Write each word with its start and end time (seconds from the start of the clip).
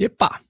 Epa! 0.00 0.40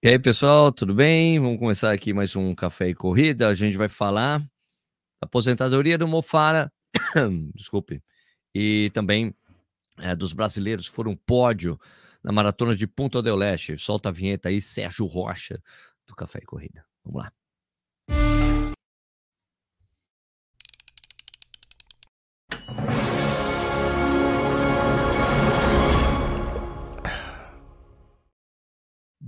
E 0.00 0.08
aí, 0.08 0.16
pessoal, 0.20 0.70
tudo 0.70 0.94
bem? 0.94 1.40
Vamos 1.40 1.58
começar 1.58 1.92
aqui 1.92 2.12
mais 2.12 2.36
um 2.36 2.54
Café 2.54 2.90
e 2.90 2.94
Corrida. 2.94 3.48
A 3.48 3.54
gente 3.54 3.76
vai 3.76 3.88
falar 3.88 4.38
da 4.38 4.46
aposentadoria 5.22 5.98
do 5.98 6.06
Mofara, 6.06 6.72
desculpe, 7.52 8.00
e 8.54 8.92
também 8.94 9.34
é, 9.98 10.14
dos 10.14 10.32
brasileiros 10.32 10.88
que 10.88 10.94
foram 10.94 11.16
pódio 11.16 11.76
na 12.22 12.30
maratona 12.30 12.76
de 12.76 12.86
Punta 12.86 13.20
del 13.20 13.34
Leste. 13.34 13.76
Solta 13.76 14.10
a 14.10 14.12
vinheta 14.12 14.50
aí, 14.50 14.60
Sérgio 14.60 15.04
Rocha, 15.06 15.60
do 16.06 16.14
Café 16.14 16.38
e 16.40 16.46
Corrida. 16.46 16.86
Vamos 17.04 17.24
lá. 17.24 17.32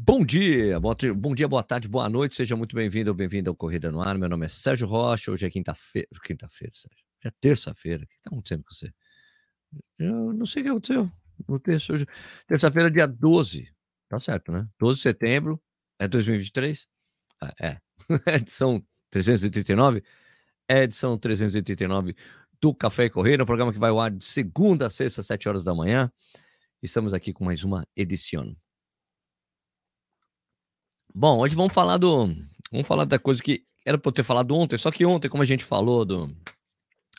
Bom 0.04 0.24
dia, 0.24 0.80
bom 0.80 1.32
dia, 1.32 1.46
boa 1.46 1.62
tarde, 1.62 1.86
boa 1.86 2.08
noite, 2.08 2.34
seja 2.34 2.56
muito 2.56 2.74
bem-vindo 2.74 3.12
ou 3.12 3.14
bem-vindo 3.14 3.48
ao 3.48 3.54
Corrida 3.54 3.88
no 3.92 4.00
Ar. 4.00 4.18
Meu 4.18 4.28
nome 4.28 4.44
é 4.46 4.48
Sérgio 4.48 4.84
Rocha, 4.84 5.30
hoje 5.30 5.46
é 5.46 5.50
quinta-feira. 5.50 6.08
Quinta-feira, 6.24 6.74
Sérgio. 6.74 7.04
Já 7.22 7.28
é 7.28 7.32
terça-feira. 7.40 8.02
O 8.02 8.06
que 8.08 8.14
está 8.16 8.28
acontecendo 8.28 8.64
com 8.64 8.74
você? 8.74 8.92
Eu 10.00 10.32
não 10.32 10.44
sei 10.44 10.62
o 10.62 10.64
que 10.64 10.70
aconteceu. 10.72 11.12
Terça, 11.62 12.06
terça-feira, 12.48 12.90
dia 12.90 13.06
12. 13.06 13.72
Tá 14.08 14.18
certo, 14.18 14.50
né? 14.50 14.68
12 14.76 14.96
de 14.96 15.02
setembro, 15.02 15.62
é 16.00 16.08
2023? 16.08 16.88
Ah, 17.40 17.54
é. 17.60 17.78
edição 18.34 18.84
339. 19.08 20.02
É 20.68 20.82
edição 20.82 21.16
339 21.16 22.16
do 22.60 22.74
Café 22.74 23.04
e 23.04 23.10
Corrida, 23.10 23.44
um 23.44 23.46
programa 23.46 23.72
que 23.72 23.78
vai 23.78 23.90
ao 23.90 24.00
ar 24.00 24.10
de 24.10 24.24
segunda 24.24 24.86
a 24.88 24.90
sexta, 24.90 25.20
às 25.20 25.28
7 25.28 25.48
horas 25.48 25.62
da 25.62 25.72
manhã. 25.72 26.10
Estamos 26.82 27.14
aqui 27.14 27.32
com 27.32 27.44
mais 27.44 27.62
uma 27.62 27.86
edição. 27.94 28.56
Bom, 31.14 31.40
hoje 31.40 31.54
vamos 31.54 31.74
falar 31.74 31.98
do. 31.98 32.26
Vamos 32.70 32.86
falar 32.86 33.04
da 33.04 33.18
coisa 33.18 33.42
que 33.42 33.66
era 33.84 33.98
para 33.98 34.08
eu 34.08 34.12
ter 34.12 34.22
falado 34.22 34.54
ontem, 34.54 34.78
só 34.78 34.90
que 34.90 35.04
ontem, 35.04 35.28
como 35.28 35.42
a 35.42 35.46
gente 35.46 35.62
falou 35.62 36.06
do 36.06 36.34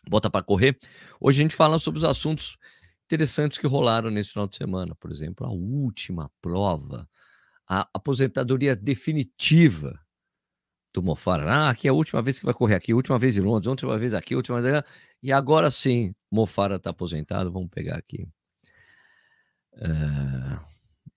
Bota 0.09 0.31
para 0.31 0.43
Correr, 0.43 0.79
hoje 1.21 1.39
a 1.39 1.43
gente 1.43 1.55
fala 1.55 1.77
sobre 1.77 1.99
os 1.99 2.03
assuntos 2.03 2.57
interessantes 3.05 3.59
que 3.59 3.67
rolaram 3.67 4.09
nesse 4.09 4.31
final 4.31 4.47
de 4.47 4.55
semana. 4.55 4.95
Por 4.95 5.11
exemplo, 5.11 5.45
a 5.45 5.51
última 5.51 6.31
prova, 6.41 7.07
a 7.69 7.87
aposentadoria 7.93 8.75
definitiva 8.75 9.99
do 10.91 11.03
Mofara. 11.03 11.51
Ah, 11.51 11.69
aqui 11.69 11.87
é 11.87 11.91
a 11.91 11.93
última 11.93 12.21
vez 12.21 12.39
que 12.39 12.45
vai 12.45 12.53
correr 12.53 12.75
aqui, 12.75 12.95
última 12.95 13.19
vez 13.19 13.37
em 13.37 13.41
Londres, 13.41 13.67
última 13.67 13.95
vez 13.97 14.15
aqui, 14.15 14.35
última 14.35 14.59
vez 14.59 14.73
aqui. 14.73 14.89
E 15.21 15.31
agora 15.31 15.69
sim, 15.69 16.15
Mofara 16.31 16.77
está 16.77 16.89
aposentado. 16.89 17.51
Vamos 17.51 17.69
pegar 17.69 17.97
aqui. 17.97 18.27
Uh 19.73 20.72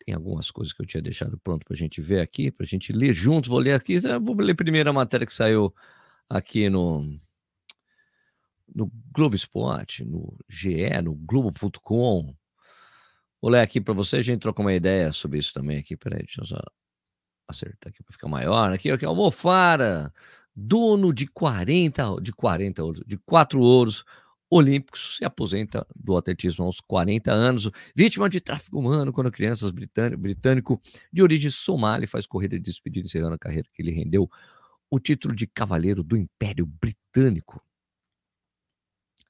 tem 0.06 0.14
algumas 0.14 0.52
coisas 0.52 0.72
que 0.72 0.80
eu 0.80 0.86
tinha 0.86 1.02
deixado 1.02 1.36
pronto 1.36 1.66
para 1.66 1.74
a 1.74 1.76
gente 1.76 2.00
ver 2.00 2.20
aqui, 2.20 2.52
para 2.52 2.64
a 2.64 2.66
gente 2.66 2.92
ler 2.92 3.12
juntos. 3.12 3.50
Vou 3.50 3.58
ler 3.58 3.72
aqui, 3.72 3.98
vou 4.22 4.36
ler 4.36 4.54
primeiro 4.54 4.88
a 4.88 4.92
matéria 4.92 5.26
que 5.26 5.34
saiu 5.34 5.74
aqui 6.30 6.70
no, 6.70 7.18
no 8.72 8.88
Globo 9.12 9.34
Esporte, 9.34 10.04
no 10.04 10.32
GE, 10.48 11.02
no 11.02 11.12
Globo.com. 11.16 12.36
Vou 13.42 13.50
ler 13.50 13.60
aqui 13.60 13.80
para 13.80 13.92
você, 13.92 14.18
a 14.18 14.22
gente 14.22 14.42
troca 14.42 14.62
uma 14.62 14.72
ideia 14.72 15.12
sobre 15.12 15.40
isso 15.40 15.52
também 15.52 15.78
aqui. 15.78 15.96
Peraí, 15.96 16.20
deixa 16.20 16.40
eu 16.40 16.46
só 16.46 16.62
acertar 17.48 17.92
aqui 17.92 18.00
para 18.04 18.12
ficar 18.12 18.28
maior. 18.28 18.72
Aqui, 18.72 18.92
aqui, 18.92 19.04
Almofara, 19.04 20.12
dono 20.54 21.12
de 21.12 21.26
40, 21.26 22.20
de 22.22 22.32
40 22.32 22.84
ouros, 22.84 23.02
de 23.04 23.18
4 23.18 23.60
ouros, 23.60 24.04
olímpicos, 24.50 25.16
se 25.16 25.24
aposenta 25.24 25.86
do 25.94 26.16
atletismo 26.16 26.64
aos 26.64 26.80
40 26.80 27.32
anos, 27.32 27.70
vítima 27.94 28.28
de 28.28 28.40
tráfico 28.40 28.78
humano 28.78 29.12
quando 29.12 29.30
crianças 29.30 29.70
britânico, 29.70 30.20
britânico 30.20 30.80
de 31.12 31.22
origem 31.22 31.50
somali 31.50 32.06
faz 32.06 32.26
corrida 32.26 32.56
de 32.56 32.62
despedida 32.62 33.06
encerrando 33.06 33.34
a 33.34 33.38
carreira 33.38 33.68
que 33.72 33.82
lhe 33.82 33.90
rendeu 33.90 34.30
o 34.90 35.00
título 35.00 35.34
de 35.34 35.46
cavaleiro 35.46 36.02
do 36.02 36.16
Império 36.16 36.64
Britânico. 36.64 37.60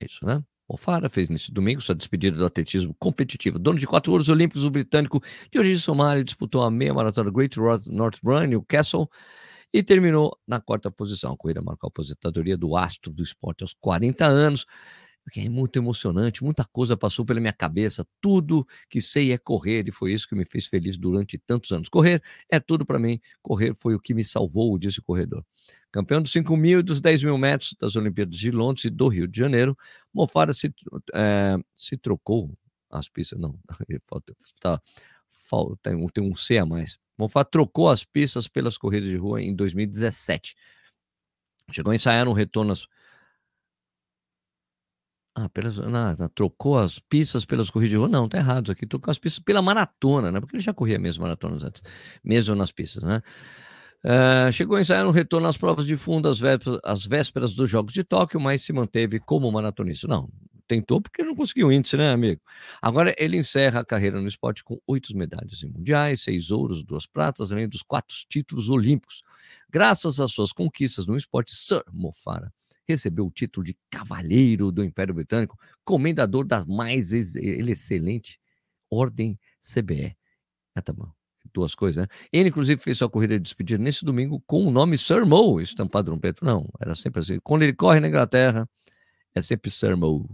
É 0.01 0.07
isso, 0.07 0.25
né? 0.27 0.45
Mofara 0.69 1.09
fez 1.09 1.29
nesse 1.29 1.53
domingo 1.53 1.81
sua 1.81 1.95
despedida 1.95 2.37
do 2.37 2.45
atletismo 2.45 2.95
competitivo. 2.99 3.59
Dono 3.59 3.79
de 3.79 3.87
quatro 3.87 4.11
ouros 4.13 4.29
olímpicos, 4.29 4.65
o 4.65 4.71
britânico 4.71 5.23
de 5.51 5.59
origem 5.59 5.79
somali 5.79 6.25
disputou 6.25 6.63
a 6.63 6.71
meia 6.71 6.93
maratona 6.93 7.31
Great 7.31 7.57
North 7.87 8.19
Run, 8.23 8.47
Newcastle, 8.47 9.09
e 9.73 9.83
terminou 9.83 10.37
na 10.47 10.61
quarta 10.61 10.91
posição. 10.91 11.33
A 11.33 11.37
corrida 11.37 11.63
marcou 11.63 11.87
a 11.87 11.89
aposentadoria 11.89 12.57
do 12.57 12.77
astro 12.77 13.13
do 13.13 13.23
esporte 13.23 13.63
aos 13.63 13.75
40 13.75 14.27
anos 14.27 14.67
porque 15.27 15.41
é 15.41 15.49
muito 15.49 15.77
emocionante, 15.77 16.45
muita 16.45 16.65
coisa 16.65 16.97
passou 16.97 17.25
pela 17.25 17.41
minha 17.41 17.53
cabeça, 17.53 18.07
tudo 18.21 18.65
que 18.89 19.01
sei 19.01 19.33
é 19.33 19.39
correr, 19.39 19.89
e 19.89 19.91
foi 19.91 20.13
isso 20.13 20.29
que 20.29 20.37
me 20.37 20.45
fez 20.45 20.69
feliz 20.69 20.97
durante 20.97 21.37
tantos 21.37 21.73
anos. 21.73 21.89
Correr 21.89 22.23
é 22.49 22.61
tudo 22.61 22.87
para 22.87 22.97
mim, 22.97 23.21
correr 23.43 23.75
foi 23.77 23.97
o 23.97 23.99
que 23.99 24.15
me 24.15 24.23
salvou, 24.23 24.79
disse 24.79 25.01
o 25.01 25.03
corredor. 25.03 25.45
Campeão 25.91 26.23
dos 26.23 26.31
5 26.31 26.57
mil 26.57 26.79
e 26.79 26.83
dos 26.83 27.01
10 27.01 27.25
mil 27.25 27.37
metros 27.37 27.75
das 27.77 27.97
Olimpíadas 27.97 28.37
de 28.37 28.53
Londres 28.53 28.85
e 28.85 28.91
do 28.91 29.09
Rio 29.09 29.27
de 29.27 29.37
Janeiro, 29.37 29.77
Mofara 30.15 30.53
se, 30.53 30.73
é, 31.13 31.57
se 31.75 31.97
trocou 31.97 32.49
as 32.89 33.09
pistas, 33.09 33.37
não, 33.37 33.59
tá, 34.61 34.81
tem, 35.83 36.07
tem 36.07 36.23
um 36.23 36.37
C 36.37 36.57
a 36.59 36.65
mais. 36.65 37.01
Mofara 37.19 37.45
trocou 37.45 37.89
as 37.89 38.05
pistas 38.05 38.47
pelas 38.47 38.79
corridas 38.79 39.09
de 39.09 39.17
rua 39.17 39.43
em 39.43 39.53
2017. 39.53 40.55
Chegou 41.73 41.91
a 41.91 41.97
ensaiar 41.97 42.29
um 42.29 42.33
retorno 42.33 42.71
às 42.71 42.87
ah, 45.39 45.51
pelas, 45.51 45.77
trocou 46.35 46.79
as 46.79 46.99
pistas 46.99 47.45
pelas 47.45 47.69
corridas 47.69 47.91
de 47.91 47.97
rua? 47.99 48.09
Não, 48.09 48.27
tá 48.27 48.39
errado. 48.39 48.73
Aqui 48.73 48.87
trocou 48.87 49.11
as 49.11 49.19
pistas 49.19 49.45
pela 49.45 49.61
maratona, 49.61 50.33
né? 50.33 50.41
Porque 50.41 50.57
ele 50.57 50.63
já 50.63 50.73
corria 50.73 50.99
mesmo 50.99 51.25
maratonas 51.25 51.63
antes, 51.63 51.83
mesmo 52.25 52.55
nas 52.55 52.73
pistas, 52.73 53.03
né? 53.03 53.21
Uh, 54.03 54.51
chegou 54.51 54.79
a 54.79 54.81
ensaiar 54.81 55.07
um 55.07 55.11
retorno 55.11 55.47
às 55.47 55.59
provas 55.59 55.85
de 55.85 55.95
fundo 55.95 56.27
às 56.27 56.41
vésperas, 56.41 56.81
às 56.83 57.07
vésperas 57.07 57.55
dos 57.55 57.69
Jogos 57.69 57.93
de 57.93 58.03
Tóquio, 58.03 58.41
mas 58.41 58.63
se 58.63 58.73
manteve 58.73 59.21
como 59.21 59.53
maratonista. 59.53 60.09
Não, 60.09 60.27
tentou 60.67 61.03
porque 61.03 61.23
não 61.23 61.35
conseguiu 61.35 61.71
índice, 61.71 61.99
né, 61.99 62.11
amigo? 62.11 62.41
Agora 62.81 63.15
ele 63.19 63.37
encerra 63.37 63.81
a 63.81 63.85
carreira 63.85 64.19
no 64.19 64.27
esporte 64.27 64.65
com 64.65 64.81
oito 64.87 65.15
medalhas 65.15 65.63
em 65.63 65.69
mundiais, 65.69 66.23
seis 66.23 66.51
ouros, 66.51 66.83
duas 66.83 67.07
pratas, 67.07 67.53
além 67.53 67.69
dos 67.69 67.83
quatro 67.83 68.17
títulos 68.27 68.71
olímpicos. 68.71 69.23
Graças 69.69 70.19
às 70.19 70.33
suas 70.33 70.51
conquistas 70.51 71.07
no 71.07 71.15
esporte, 71.15 71.55
Sir 71.55 71.83
Mofara 71.93 72.51
recebeu 72.89 73.27
o 73.27 73.31
título 73.31 73.65
de 73.65 73.77
Cavaleiro 73.91 74.71
do 74.71 74.85
Império 74.85 75.15
Britânico, 75.15 75.59
comendador 75.85 76.47
da 76.47 76.65
mais 76.67 77.13
excelente 77.13 78.41
Ordem 78.91 79.39
CBE. 79.61 80.17
Ah, 80.75 80.83
tá 80.83 80.93
bom. 80.93 81.11
Duas 81.53 81.75
coisas, 81.75 82.03
né? 82.03 82.09
Ele, 82.33 82.49
inclusive, 82.49 82.81
fez 82.81 82.99
sua 82.99 83.09
corrida 83.09 83.35
de 83.35 83.43
despedida 83.43 83.83
nesse 83.83 84.05
domingo 84.05 84.43
com 84.47 84.67
o 84.67 84.71
nome 84.71 84.99
Sir 84.99 85.25
Mo, 85.25 85.61
estampado 85.61 86.11
no 86.11 86.21
peito. 86.21 86.45
Não, 86.45 86.69
era 86.81 86.95
sempre 86.95 87.21
assim. 87.21 87.39
Quando 87.43 87.63
ele 87.63 87.73
corre 87.73 88.01
na 88.01 88.09
Inglaterra, 88.09 88.69
é 89.35 89.41
sempre 89.41 89.71
Sir 89.71 89.97
Mo. 89.97 90.29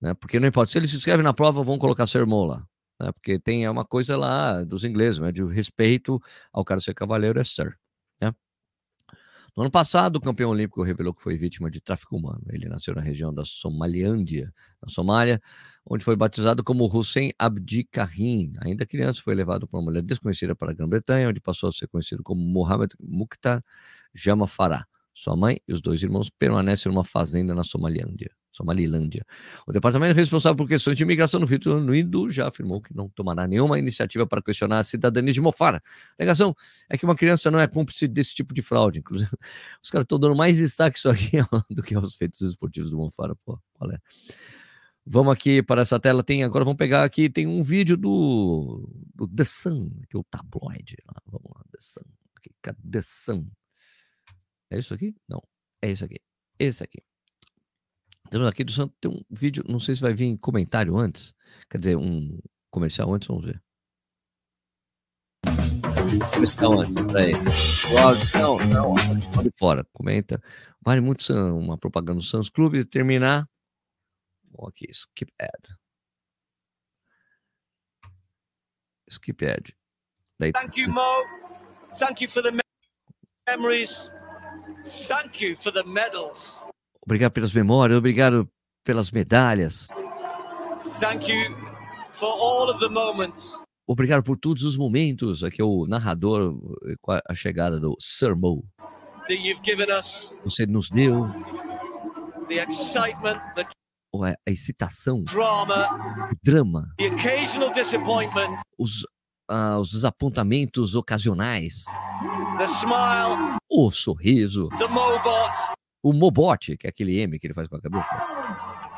Né? 0.00 0.12
Porque 0.14 0.38
não 0.38 0.48
importa. 0.48 0.70
Se 0.70 0.78
ele 0.78 0.88
se 0.88 0.96
inscreve 0.96 1.22
na 1.22 1.32
prova, 1.32 1.62
vão 1.62 1.78
colocar 1.78 2.06
Sir 2.06 2.26
Mo 2.26 2.44
lá. 2.44 2.66
Né? 3.00 3.10
Porque 3.12 3.38
tem 3.38 3.68
uma 3.68 3.84
coisa 3.84 4.16
lá 4.16 4.62
dos 4.64 4.84
ingleses, 4.84 5.18
né? 5.18 5.32
de 5.32 5.42
respeito 5.44 6.20
ao 6.52 6.64
cara 6.64 6.80
ser 6.80 6.94
cavaleiro, 6.94 7.40
é 7.40 7.44
Sir. 7.44 7.78
No 9.56 9.62
ano 9.62 9.70
passado, 9.70 10.16
o 10.16 10.20
campeão 10.20 10.50
olímpico 10.50 10.82
revelou 10.82 11.14
que 11.14 11.22
foi 11.22 11.38
vítima 11.38 11.70
de 11.70 11.80
tráfico 11.80 12.16
humano. 12.16 12.42
Ele 12.50 12.68
nasceu 12.68 12.92
na 12.92 13.00
região 13.00 13.32
da 13.32 13.44
Somaliândia, 13.44 14.52
na 14.82 14.88
Somália, 14.88 15.40
onde 15.86 16.04
foi 16.04 16.16
batizado 16.16 16.64
como 16.64 16.86
Hussein 16.86 17.30
Abdi 17.38 17.84
Karim. 17.84 18.52
Ainda 18.62 18.84
criança, 18.84 19.22
foi 19.22 19.34
levado 19.34 19.68
por 19.68 19.76
uma 19.76 19.84
mulher 19.84 20.02
desconhecida 20.02 20.56
para 20.56 20.72
a 20.72 20.74
Grã-Bretanha, 20.74 21.28
onde 21.28 21.40
passou 21.40 21.68
a 21.68 21.72
ser 21.72 21.86
conhecido 21.86 22.20
como 22.24 22.40
Mohamed 22.42 22.96
Mukhtar 23.00 23.62
Jama 24.12 24.48
Farah. 24.48 24.86
Sua 25.12 25.36
mãe 25.36 25.60
e 25.68 25.72
os 25.72 25.80
dois 25.80 26.02
irmãos 26.02 26.28
permanecem 26.28 26.90
numa 26.90 27.04
fazenda 27.04 27.54
na 27.54 27.62
Somalilândia. 27.62 28.30
Somalilândia. 28.54 29.26
O 29.66 29.72
departamento 29.72 30.14
responsável 30.14 30.56
por 30.56 30.68
questões 30.68 30.96
de 30.96 31.02
imigração 31.02 31.40
no 31.40 31.46
Reino 31.46 31.74
Unido 31.76 32.30
já 32.30 32.46
afirmou 32.46 32.80
que 32.80 32.94
não 32.94 33.08
tomará 33.08 33.48
nenhuma 33.48 33.78
iniciativa 33.78 34.24
para 34.26 34.40
questionar 34.40 34.78
a 34.78 34.84
cidadania 34.84 35.32
de 35.32 35.40
Mofara. 35.40 35.78
A 35.78 36.14
negação 36.20 36.54
é 36.88 36.96
que 36.96 37.04
uma 37.04 37.16
criança 37.16 37.50
não 37.50 37.58
é 37.58 37.66
cúmplice 37.66 38.06
desse 38.06 38.32
tipo 38.34 38.54
de 38.54 38.62
fraude. 38.62 39.00
Inclusive, 39.00 39.30
os 39.82 39.90
caras 39.90 40.04
estão 40.04 40.18
dando 40.18 40.36
mais 40.36 40.56
destaque 40.56 40.96
isso 40.96 41.08
aqui 41.08 41.32
do 41.68 41.82
que 41.82 41.96
aos 41.96 42.14
feitos 42.14 42.40
esportivos 42.42 42.90
do 42.90 42.96
Mofara. 42.96 43.34
Pô, 43.44 43.58
qual 43.72 43.90
é? 43.90 43.98
Vamos 45.04 45.32
aqui 45.32 45.62
para 45.62 45.82
essa 45.82 45.98
tela. 45.98 46.22
Tem 46.22 46.44
agora 46.44 46.64
vamos 46.64 46.78
pegar 46.78 47.02
aqui 47.02 47.28
tem 47.28 47.46
um 47.46 47.60
vídeo 47.60 47.96
do, 47.96 48.88
do 49.14 49.26
The 49.26 49.44
Sun, 49.44 49.90
que 50.08 50.16
é 50.16 50.18
o 50.18 50.24
tabloide. 50.24 50.96
Vamos 51.26 51.50
lá, 51.54 51.62
The 51.72 51.78
Sun. 51.80 52.04
The 52.90 53.02
Sun? 53.02 53.50
É 54.70 54.78
isso 54.78 54.94
aqui? 54.94 55.14
Não. 55.28 55.42
É 55.82 55.90
isso 55.90 56.04
aqui. 56.04 56.20
Esse 56.58 56.84
aqui. 56.84 57.02
Temos 58.34 58.48
aqui 58.48 58.64
do 58.64 58.72
Santo, 58.72 58.92
tem 59.00 59.08
um 59.08 59.22
vídeo, 59.30 59.62
não 59.68 59.78
sei 59.78 59.94
se 59.94 60.00
vai 60.00 60.12
vir 60.12 60.36
comentário 60.38 60.98
antes, 60.98 61.32
quer 61.70 61.78
dizer, 61.78 61.96
um 61.96 62.36
comercial 62.68 63.14
antes, 63.14 63.28
vamos 63.28 63.44
ver. 63.44 63.62
Então, 66.42 66.80
aí. 67.16 67.30
Não, 68.34 68.58
não, 68.58 68.94
pode 69.32 69.50
fora. 69.56 69.84
Comenta. 69.92 70.42
Vale 70.84 71.00
muito 71.00 71.32
uma 71.32 71.78
propaganda 71.78 72.18
do 72.18 72.24
Suns 72.24 72.50
Clube. 72.50 72.84
Terminar. 72.84 73.48
Aqui, 74.66 74.90
skip 74.90 75.32
ad. 75.40 75.76
Skip 79.08 79.46
ad. 79.46 79.76
Daí... 80.40 80.50
Thank 80.50 80.80
you, 80.80 80.88
Mo. 80.92 81.22
Thank 82.00 82.24
you 82.24 82.28
for 82.28 82.42
the 82.42 82.50
memories. 83.46 84.10
Thank 85.06 85.40
you 85.40 85.56
for 85.56 85.72
the 85.72 85.84
medals. 85.84 86.60
Obrigado 87.04 87.32
pelas 87.32 87.52
memórias, 87.52 87.98
obrigado 87.98 88.48
pelas 88.84 89.10
medalhas. 89.10 89.88
Thank 91.00 91.30
you 91.30 91.54
for 92.18 92.28
all 92.28 92.70
of 92.70 92.80
the 92.80 92.88
moments. 92.88 93.60
Obrigado 93.86 94.22
por 94.22 94.38
todos 94.38 94.62
os 94.62 94.78
momentos. 94.78 95.44
Aqui 95.44 95.60
é 95.60 95.64
o 95.64 95.86
narrador 95.86 96.58
com 97.02 97.12
a 97.12 97.34
chegada 97.34 97.78
do 97.78 97.94
Sir 98.00 98.34
Mo. 98.34 98.64
That 99.28 99.34
you've 99.34 99.62
given 99.62 99.90
us. 99.90 100.34
Você 100.44 100.66
nos 100.66 100.88
deu. 100.88 101.26
The 102.48 102.62
excitement, 102.62 103.40
the 103.54 103.66
a 104.22 104.50
excitação, 104.50 105.24
drama, 105.24 105.88
o 106.30 106.36
drama, 106.42 106.86
the 106.98 107.08
occasional 107.08 107.72
disappointment, 107.72 108.60
os, 108.78 109.02
uh, 109.50 109.80
os 109.80 109.90
desapontamentos 109.90 110.94
ocasionais, 110.94 111.84
the 112.58 112.64
smile, 112.68 113.58
o 113.68 113.90
sorriso, 113.90 114.68
the 114.78 114.86
mobot, 114.86 115.50
o 116.04 116.12
Mobot, 116.12 116.76
que 116.76 116.86
é 116.86 116.90
aquele 116.90 117.18
M 117.18 117.38
que 117.38 117.46
ele 117.46 117.54
faz 117.54 117.66
com 117.66 117.76
a 117.76 117.80
cabeça. 117.80 118.14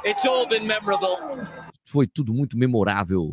It's 0.05 0.27
all 0.27 0.47
been 0.47 0.67
memorable. 0.67 1.17
Foi 1.85 2.07
tudo 2.07 2.35
muito 2.35 2.59
memorável. 2.59 3.33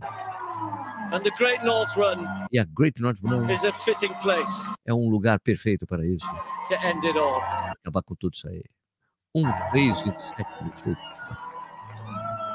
And 1.12 1.22
the 1.22 1.32
Great 1.38 1.64
North 1.66 1.96
Run 1.96 2.26
e 2.52 2.60
a 2.60 2.66
Great 2.66 3.02
North 3.02 3.20
Run 3.24 3.50
is 3.50 3.64
a 3.64 3.74
fitting 3.74 4.14
place 4.22 4.64
é 4.86 4.94
um 4.94 5.10
lugar 5.10 5.40
perfeito 5.40 5.86
para 5.86 6.06
isso. 6.06 6.26
To 6.68 6.74
end 6.76 7.06
it 7.06 7.18
all. 7.18 7.42
Acabar 7.82 8.02
com 8.04 8.16
tudo 8.16 8.34
isso 8.34 8.48
aí. 8.48 8.64
Um, 9.36 9.44
três, 9.72 10.02
vinte 10.04 10.18
e 10.18 10.22
sete, 10.22 10.50
vinte 10.64 10.80
e 10.86 10.90
oito. 10.90 11.02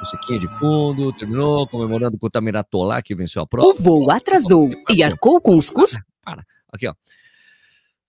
Musiquinha 0.01 0.39
de 0.39 0.49
fundo, 0.59 1.13
terminou 1.13 1.67
comemorando 1.67 2.17
com 2.17 2.27
o 2.27 2.31
Tamiratolá, 2.31 3.03
que 3.03 3.17
venceu 3.17 3.43
a 3.43 3.47
prova. 3.47 3.69
O 3.69 3.75
voo 3.75 4.11
atrasou 4.11 4.71
e 4.89 5.03
arcou 5.03 5.41
com 5.41 5.57
os 5.57 5.71
custos. 5.71 6.01
Para, 6.25 6.45
aqui, 6.73 6.87
ó. 6.87 6.95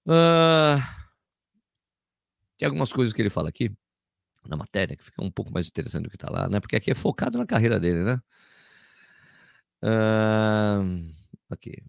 Uh, 0.05 0.79
tem 2.59 2.67
algumas 2.67 2.91
coisas 2.91 3.13
que 3.13 3.21
ele 3.21 3.29
fala 3.29 3.47
aqui 3.47 3.71
na 4.45 4.57
matéria 4.57 4.95
que 4.95 5.03
fica 5.03 5.23
um 5.23 5.31
pouco 5.31 5.51
mais 5.51 5.67
interessante 5.67 6.03
do 6.03 6.09
que 6.09 6.17
está 6.17 6.29
lá, 6.29 6.49
né? 6.49 6.59
Porque 6.59 6.75
aqui 6.75 6.91
é 6.91 6.95
focado 6.95 7.37
na 7.37 7.45
carreira 7.45 7.79
dele, 7.79 8.03
né? 8.03 8.21
Uh, 9.81 11.09
aqui. 11.49 11.81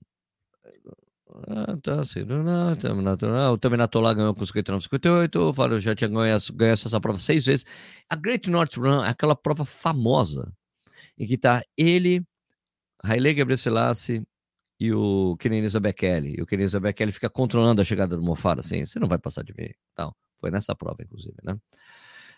O 3.53 3.59
Terminator 3.59 4.15
ganhou 4.15 4.35
com 4.35 4.47
59, 4.47 4.83
58. 4.85 5.41
O 5.41 5.53
Fábio 5.53 5.81
já 5.81 5.95
tinha 5.95 6.09
ganho 6.09 6.73
essa 6.73 7.01
prova 7.01 7.19
seis 7.19 7.47
vezes. 7.47 7.67
A 8.09 8.15
Great 8.15 8.49
North 8.49 8.77
Run 8.77 9.05
é 9.05 9.09
aquela 9.09 9.35
prova 9.35 9.65
famosa 9.65 10.53
em 11.19 11.27
que 11.27 11.37
tá 11.37 11.63
ele, 11.77 12.25
Haile 13.03 13.35
Gebrselassie 13.35 14.23
e 14.79 14.93
o 14.93 15.37
Kenenisa 15.39 15.81
Bekele. 15.81 16.37
E 16.39 16.43
o 16.43 16.47
Kenenisa 16.47 16.79
Bekele 16.79 17.13
fica 17.13 17.29
controlando 17.29 17.81
a 17.81 17.85
chegada 17.85 18.17
do 18.17 18.23
Mofara, 18.23 18.61
assim, 18.61 18.85
você 18.85 18.99
não 19.01 19.09
vai 19.09 19.19
passar 19.19 19.43
de 19.43 19.53
mim. 19.57 19.69
Então, 19.93 20.15
foi 20.41 20.51
nessa 20.51 20.75
prova, 20.75 21.03
inclusive, 21.03 21.37
né? 21.45 21.57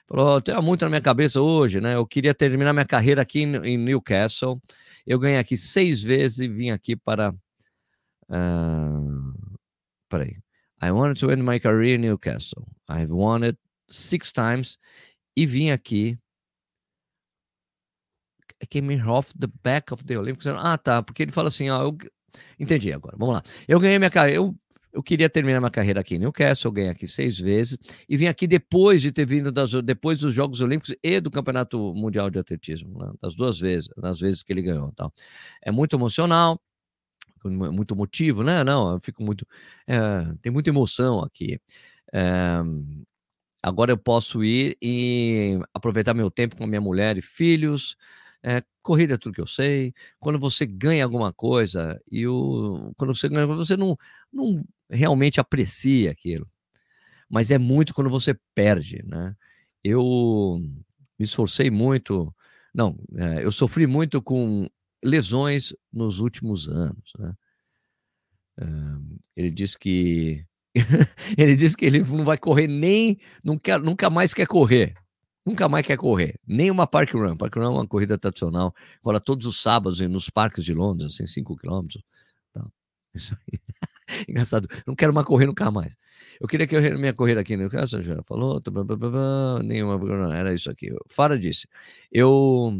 Falou, 0.06 0.40
tem 0.40 0.60
muito 0.60 0.82
na 0.82 0.88
minha 0.88 1.00
cabeça 1.00 1.40
hoje, 1.40 1.80
né? 1.80 1.94
Eu 1.94 2.06
queria 2.06 2.34
terminar 2.34 2.72
minha 2.72 2.84
carreira 2.84 3.22
aqui 3.22 3.42
em 3.42 3.78
Newcastle. 3.78 4.60
Eu 5.06 5.18
ganhei 5.18 5.38
aqui 5.38 5.56
seis 5.56 6.02
vezes 6.02 6.40
e 6.40 6.48
vim 6.48 6.70
aqui 6.70 6.96
para 6.96 7.32
Uh, 8.32 9.58
peraí. 10.08 10.36
I 10.80 10.90
wanted 10.90 11.20
to 11.20 11.30
end 11.30 11.44
my 11.44 11.58
career 11.58 11.94
in 11.94 12.00
Newcastle. 12.00 12.66
I've 12.88 13.10
won 13.10 13.44
it 13.44 13.58
six 13.88 14.32
times. 14.32 14.78
E 15.36 15.46
vim 15.46 15.70
aqui. 15.70 16.18
I 18.62 18.66
came 18.66 18.90
off 19.02 19.32
the 19.38 19.48
back 19.62 19.92
of 19.92 20.04
the 20.04 20.16
Olympics. 20.16 20.46
Ah, 20.46 20.78
tá. 20.78 21.02
Porque 21.02 21.22
ele 21.22 21.32
fala 21.32 21.48
assim, 21.48 21.68
ó. 21.70 21.82
Eu... 21.82 21.96
Entendi 22.58 22.92
agora. 22.92 23.16
Vamos 23.18 23.34
lá. 23.34 23.42
Eu 23.68 23.78
ganhei 23.78 23.98
minha 23.98 24.10
carreira. 24.10 24.38
Eu, 24.38 24.56
eu 24.92 25.02
queria 25.02 25.28
terminar 25.28 25.60
minha 25.60 25.70
carreira 25.70 26.00
aqui 26.00 26.16
em 26.16 26.18
Newcastle. 26.18 26.68
Eu 26.68 26.72
ganhei 26.72 26.90
aqui 26.90 27.08
seis 27.08 27.38
vezes. 27.38 27.78
E 28.08 28.16
vim 28.16 28.26
aqui 28.26 28.46
depois 28.46 29.02
de 29.02 29.10
ter 29.10 29.24
vindo 29.26 29.50
das, 29.50 29.72
depois 29.82 30.20
dos 30.20 30.34
Jogos 30.34 30.60
Olímpicos 30.60 30.94
e 31.02 31.20
do 31.20 31.30
Campeonato 31.30 31.94
Mundial 31.94 32.28
de 32.30 32.38
Atletismo. 32.38 32.98
Né? 32.98 33.12
Das 33.20 33.34
duas 33.34 33.58
vezes. 33.58 33.88
Das 33.96 34.20
vezes 34.20 34.42
que 34.42 34.52
ele 34.52 34.62
ganhou. 34.62 34.88
Então. 34.88 35.12
É 35.62 35.70
muito 35.70 35.96
emocional 35.96 36.60
muito 37.48 37.96
motivo, 37.96 38.42
né? 38.42 38.62
Não, 38.62 38.92
eu 38.92 39.00
fico 39.02 39.22
muito. 39.22 39.46
É, 39.86 39.98
tem 40.40 40.52
muita 40.52 40.70
emoção 40.70 41.20
aqui. 41.20 41.60
É, 42.12 42.60
agora 43.62 43.92
eu 43.92 43.98
posso 43.98 44.44
ir 44.44 44.76
e 44.80 45.58
aproveitar 45.74 46.14
meu 46.14 46.30
tempo 46.30 46.56
com 46.56 46.66
minha 46.66 46.80
mulher 46.80 47.16
e 47.16 47.22
filhos. 47.22 47.96
É, 48.44 48.62
corrida 48.82 49.14
é 49.14 49.18
tudo 49.18 49.34
que 49.34 49.40
eu 49.40 49.46
sei. 49.46 49.94
Quando 50.18 50.38
você 50.38 50.66
ganha 50.66 51.04
alguma 51.04 51.32
coisa 51.32 52.00
e 52.10 52.26
o, 52.26 52.92
quando 52.96 53.14
você 53.14 53.28
ganha, 53.28 53.46
você 53.46 53.76
não, 53.76 53.96
não 54.32 54.64
realmente 54.90 55.40
aprecia 55.40 56.10
aquilo. 56.10 56.48
Mas 57.30 57.50
é 57.50 57.58
muito 57.58 57.94
quando 57.94 58.10
você 58.10 58.36
perde, 58.54 59.02
né? 59.06 59.34
Eu 59.84 60.60
me 61.18 61.24
esforcei 61.24 61.70
muito, 61.70 62.34
não, 62.74 62.96
é, 63.16 63.44
eu 63.44 63.52
sofri 63.52 63.86
muito 63.86 64.20
com 64.22 64.68
lesões 65.04 65.74
nos 65.92 66.20
últimos 66.20 66.68
anos. 66.68 67.12
Né? 67.18 67.34
Uh, 68.60 69.18
ele 69.36 69.50
diz 69.50 69.76
que 69.76 70.44
ele 71.36 71.56
diz 71.56 71.74
que 71.74 71.84
ele 71.84 72.00
não 72.00 72.24
vai 72.24 72.38
correr 72.38 72.66
nem 72.66 73.18
nunca, 73.44 73.78
nunca 73.78 74.10
mais 74.10 74.32
quer 74.34 74.46
correr. 74.46 74.94
Nunca 75.44 75.68
mais 75.68 75.86
quer 75.86 75.96
correr. 75.96 76.38
Nem 76.46 76.70
uma 76.70 76.86
park 76.86 77.12
run. 77.14 77.36
Park 77.36 77.56
run 77.56 77.64
é 77.64 77.68
uma 77.68 77.86
corrida 77.86 78.16
tradicional. 78.16 78.74
Rola 79.04 79.20
todos 79.20 79.46
os 79.46 79.60
sábados 79.60 80.00
nos 80.00 80.30
parques 80.30 80.64
de 80.64 80.72
Londres, 80.74 81.14
assim, 81.14 81.26
5 81.26 81.56
quilômetros. 81.56 82.02
Tá. 82.52 82.64
Isso 83.14 83.36
aí. 83.48 83.60
Engraçado. 84.28 84.68
Não 84.86 84.94
quero 84.94 85.12
mais 85.14 85.26
correr 85.26 85.46
nunca 85.46 85.70
mais. 85.70 85.96
Eu 86.40 86.46
queria 86.48 86.66
que 86.66 86.76
eu 86.76 86.98
minha 86.98 87.14
corrida 87.14 87.40
aqui 87.40 87.56
no 87.56 87.70
caso, 87.70 88.02
já 88.02 88.22
falou, 88.22 88.60
blá, 88.60 88.84
blá, 88.84 88.96
blá, 88.96 89.62
nenhuma, 89.62 90.36
era 90.36 90.52
isso 90.52 90.70
aqui. 90.70 90.90
Fara 91.08 91.38
disse. 91.38 91.66
Eu. 92.10 92.72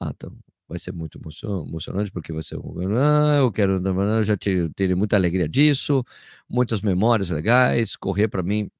Ah, 0.00 0.12
tá 0.14 0.30
vai 0.72 0.78
ser 0.78 0.92
muito 0.92 1.18
emocionante, 1.18 2.10
porque 2.10 2.32
vai 2.32 2.42
ser. 2.42 2.56
Ah, 2.96 3.36
eu 3.40 3.52
quero. 3.52 3.74
Eu 3.74 4.22
já 4.22 4.36
tive 4.36 4.94
muita 4.94 5.16
alegria 5.16 5.46
disso, 5.46 6.02
muitas 6.48 6.80
memórias 6.80 7.28
legais. 7.28 7.94
Correr 7.94 8.28
para 8.28 8.42
mim 8.42 8.70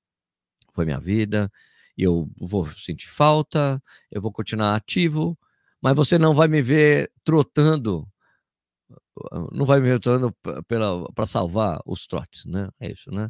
foi 0.73 0.87
minha 0.87 0.99
vida. 0.99 1.51
Eu 1.97 2.31
vou 2.39 2.67
sentir 2.67 3.09
falta, 3.09 3.83
eu 4.11 4.21
vou 4.23 4.33
continuar 4.33 4.75
ativo, 4.75 5.39
mas 5.83 5.95
você 5.97 6.19
não 6.19 6.35
vai 6.35 6.49
me 6.49 6.63
ver 6.63 7.11
trotando, 7.25 8.07
não 9.53 9.67
vai 9.67 9.81
me 9.81 9.89
ver 9.89 10.01
trotando 10.01 10.35
para 11.15 11.27
salvar 11.27 11.81
os 11.87 12.07
trotes, 12.07 12.45
né? 12.47 12.69
É 12.81 12.91
isso, 12.91 13.11
né? 13.11 13.29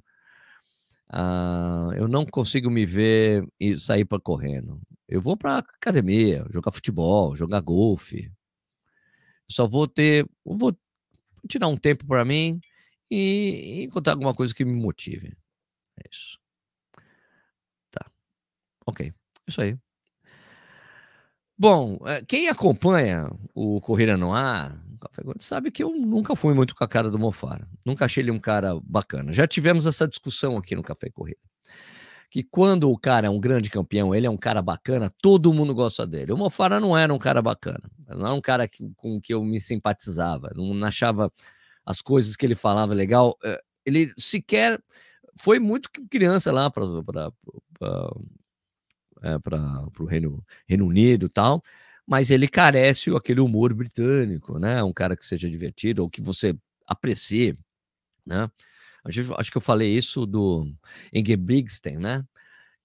Ah, 1.11 1.91
eu 1.97 2.09
não 2.09 2.25
consigo 2.25 2.71
me 2.71 2.87
ver 2.87 3.47
e 3.61 3.77
sair 3.77 4.05
para 4.05 4.21
correndo. 4.21 4.81
Eu 5.09 5.21
vou 5.21 5.37
para 5.37 5.59
academia, 5.59 6.47
jogar 6.51 6.73
futebol, 6.73 7.37
jogar 7.37 7.61
golfe, 7.61 8.33
só 9.49 9.67
vou 9.67 9.87
ter, 9.87 10.27
vou 10.45 10.77
tirar 11.49 11.69
um 11.69 11.77
tempo 11.77 12.07
para 12.07 12.25
mim 12.25 12.61
e 13.11 13.85
encontrar 13.85 14.15
alguma 14.15 14.35
coisa 14.35 14.55
que 14.55 14.65
me 14.65 14.75
motive. 14.75 15.37
É 15.99 16.09
isso. 16.11 16.39
Ok. 18.87 19.13
Isso 19.47 19.61
aí. 19.61 19.77
Bom, 21.59 21.99
eh, 22.07 22.25
quem 22.27 22.49
acompanha 22.49 23.31
o 23.55 23.81
Corrida 23.81 24.17
no 24.17 24.35
Ar 24.35 24.77
sabe 25.39 25.71
que 25.71 25.83
eu 25.83 25.91
nunca 25.91 26.35
fui 26.37 26.55
muito 26.55 26.75
com 26.75 26.85
a 26.85 26.89
cara 26.89 27.11
do 27.11 27.19
Mofara. 27.19 27.69
Nunca 27.85 28.05
achei 28.05 28.23
ele 28.23 28.31
um 28.31 28.39
cara 28.39 28.79
bacana. 28.85 29.33
Já 29.33 29.47
tivemos 29.47 29.87
essa 29.87 30.07
discussão 30.09 30.57
aqui 30.57 30.75
no 30.75 30.83
Café 30.83 31.11
Corrida 31.11 31.41
que 32.33 32.43
quando 32.43 32.91
o 32.91 32.97
cara 32.97 33.27
é 33.27 33.31
um 33.31 33.39
grande 33.39 33.69
campeão, 33.69 34.15
ele 34.15 34.27
é 34.27 34.31
um 34.31 34.39
cara 34.39 34.63
bacana, 34.63 35.13
todo 35.21 35.53
mundo 35.53 35.75
gosta 35.75 36.07
dele. 36.07 36.33
O 36.33 36.37
Mofara 36.39 36.81
não 36.81 36.97
era 36.97 37.13
um 37.13 37.19
cara 37.19 37.43
bacana, 37.43 37.83
não 38.09 38.25
era 38.25 38.35
um 38.35 38.41
cara 38.41 38.67
com 38.97 39.21
que 39.21 39.35
eu 39.35 39.45
me 39.45 39.61
simpatizava, 39.61 40.51
não 40.57 40.83
achava 40.83 41.31
as 41.85 42.01
coisas 42.01 42.35
que 42.35 42.47
ele 42.47 42.55
falava 42.55 42.95
legal. 42.95 43.37
Eh, 43.45 43.63
ele 43.85 44.15
sequer 44.17 44.83
foi 45.39 45.59
muito 45.59 45.91
criança 46.09 46.51
lá 46.51 46.71
para 46.71 46.87
é, 49.23 49.37
o 50.01 50.05
Reino, 50.05 50.45
Reino 50.67 50.87
Unido 50.87 51.27
e 51.27 51.29
tal, 51.29 51.63
mas 52.07 52.31
ele 52.31 52.49
carece 52.49 53.11
aquele 53.15 53.41
humor 53.41 53.75
britânico, 53.75 54.59
né? 54.59 54.83
Um 54.83 54.93
cara 54.93 55.17
que 55.17 55.25
seja 55.27 55.49
divertido 55.51 56.03
ou 56.03 56.11
que 56.11 56.21
você 56.23 56.55
aprecie, 56.87 57.57
né? 58.27 58.51
Acho 59.05 59.51
que 59.51 59.59
eu 59.59 59.63
falei 59.63 59.97
isso 59.97 60.27
do 60.27 60.67
Ingebrigtsen, 61.13 61.99
né? 61.99 62.25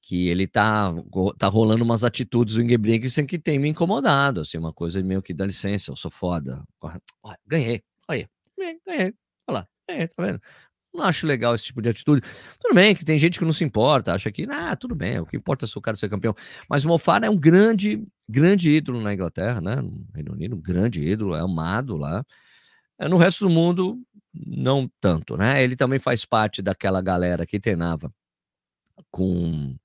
Que 0.02 0.28
ele 0.30 0.48
tá, 0.48 0.94
tá 1.38 1.48
rolando 1.48 1.84
umas 1.84 2.04
atitudes 2.04 2.56
do 2.56 2.64
Ingebrigtsen 2.64 3.26
que 3.26 3.40
tem 3.40 3.60
me 3.60 3.70
incomodado, 3.70 4.42
assim, 4.42 4.58
uma 4.58 4.74
coisa 4.74 5.02
meio 5.04 5.22
que 5.22 5.34
dá 5.34 5.46
licença, 5.46 5.92
eu 5.92 5.96
sou 5.96 6.12
foda. 6.12 6.64
Ganhei, 7.48 7.84
olha, 8.10 8.30
ganhei, 8.58 9.14
olha 9.48 9.60
lá. 9.60 9.68
É, 9.90 10.08
tá 10.08 10.16
vendo? 10.24 10.42
Não 10.98 11.06
acho 11.06 11.28
legal 11.28 11.54
esse 11.54 11.66
tipo 11.66 11.80
de 11.80 11.90
atitude. 11.90 12.22
Tudo 12.60 12.74
bem 12.74 12.96
que 12.96 13.06
tem 13.06 13.20
gente 13.20 13.38
que 13.38 13.46
não 13.46 13.54
se 13.54 13.64
importa, 13.64 14.14
acha 14.14 14.32
que, 14.32 14.48
ah, 14.50 14.76
tudo 14.76 14.96
bem, 14.96 15.20
o 15.20 15.28
que 15.28 15.38
importa 15.38 15.66
é 15.66 15.68
se 15.68 15.78
o 15.78 15.82
cara 15.82 15.96
ser 15.96 16.10
campeão. 16.10 16.34
Mas 16.68 16.84
o 16.84 16.88
Mofara 16.88 17.28
é 17.28 17.30
um 17.30 17.38
grande, 17.38 18.04
grande 18.28 18.72
ídolo 18.72 19.00
na 19.00 19.14
Inglaterra, 19.14 19.62
né? 19.62 19.76
No 19.76 20.08
Reino 20.12 20.34
Unido, 20.34 20.56
um 20.56 20.62
grande 20.62 21.02
ídolo, 21.02 21.36
é 21.36 21.40
amado 21.40 21.96
lá. 21.96 22.26
É, 23.00 23.08
no 23.08 23.18
resto 23.18 23.46
do 23.48 23.50
mundo, 23.52 24.02
não 24.34 24.90
tanto, 25.00 25.38
né? 25.38 25.64
Ele 25.64 25.76
também 25.76 26.00
faz 26.00 26.26
parte 26.26 26.64
daquela 26.64 27.00
galera 27.00 27.46
que 27.46 27.60
treinava 27.60 28.12
com, 29.12 29.76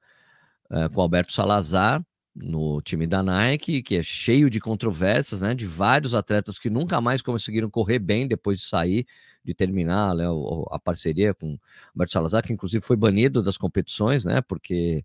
é, 0.71 0.89
com 0.89 1.01
Alberto 1.03 1.31
Salazar 1.31 2.03
no 2.35 2.81
time 2.81 3.07
da 3.07 3.23
Nike, 3.23 3.83
que 3.83 3.97
é 3.97 4.03
cheio 4.03 4.49
de 4.49 4.59
controvérsias, 4.61 5.43
né? 5.43 5.55
De 5.55 5.67
vários 5.67 6.15
atletas 6.15 6.59
que 6.59 6.71
nunca 6.71 7.01
mais 7.01 7.21
conseguiram 7.21 7.71
correr 7.71 7.99
bem 7.99 8.27
depois 8.27 8.61
de 8.61 8.67
sair, 8.67 9.07
de 9.45 9.55
terminar 9.55 10.15
né, 10.15 10.25
a 10.71 10.79
parceria 10.79 11.35
com 11.35 11.59
Alberto 11.95 12.13
Salazar, 12.13 12.43
que 12.43 12.53
inclusive 12.53 12.85
foi 12.85 12.97
banido 12.97 13.43
das 13.43 13.59
competições, 13.59 14.25
né? 14.25 14.41
Porque 14.41 15.05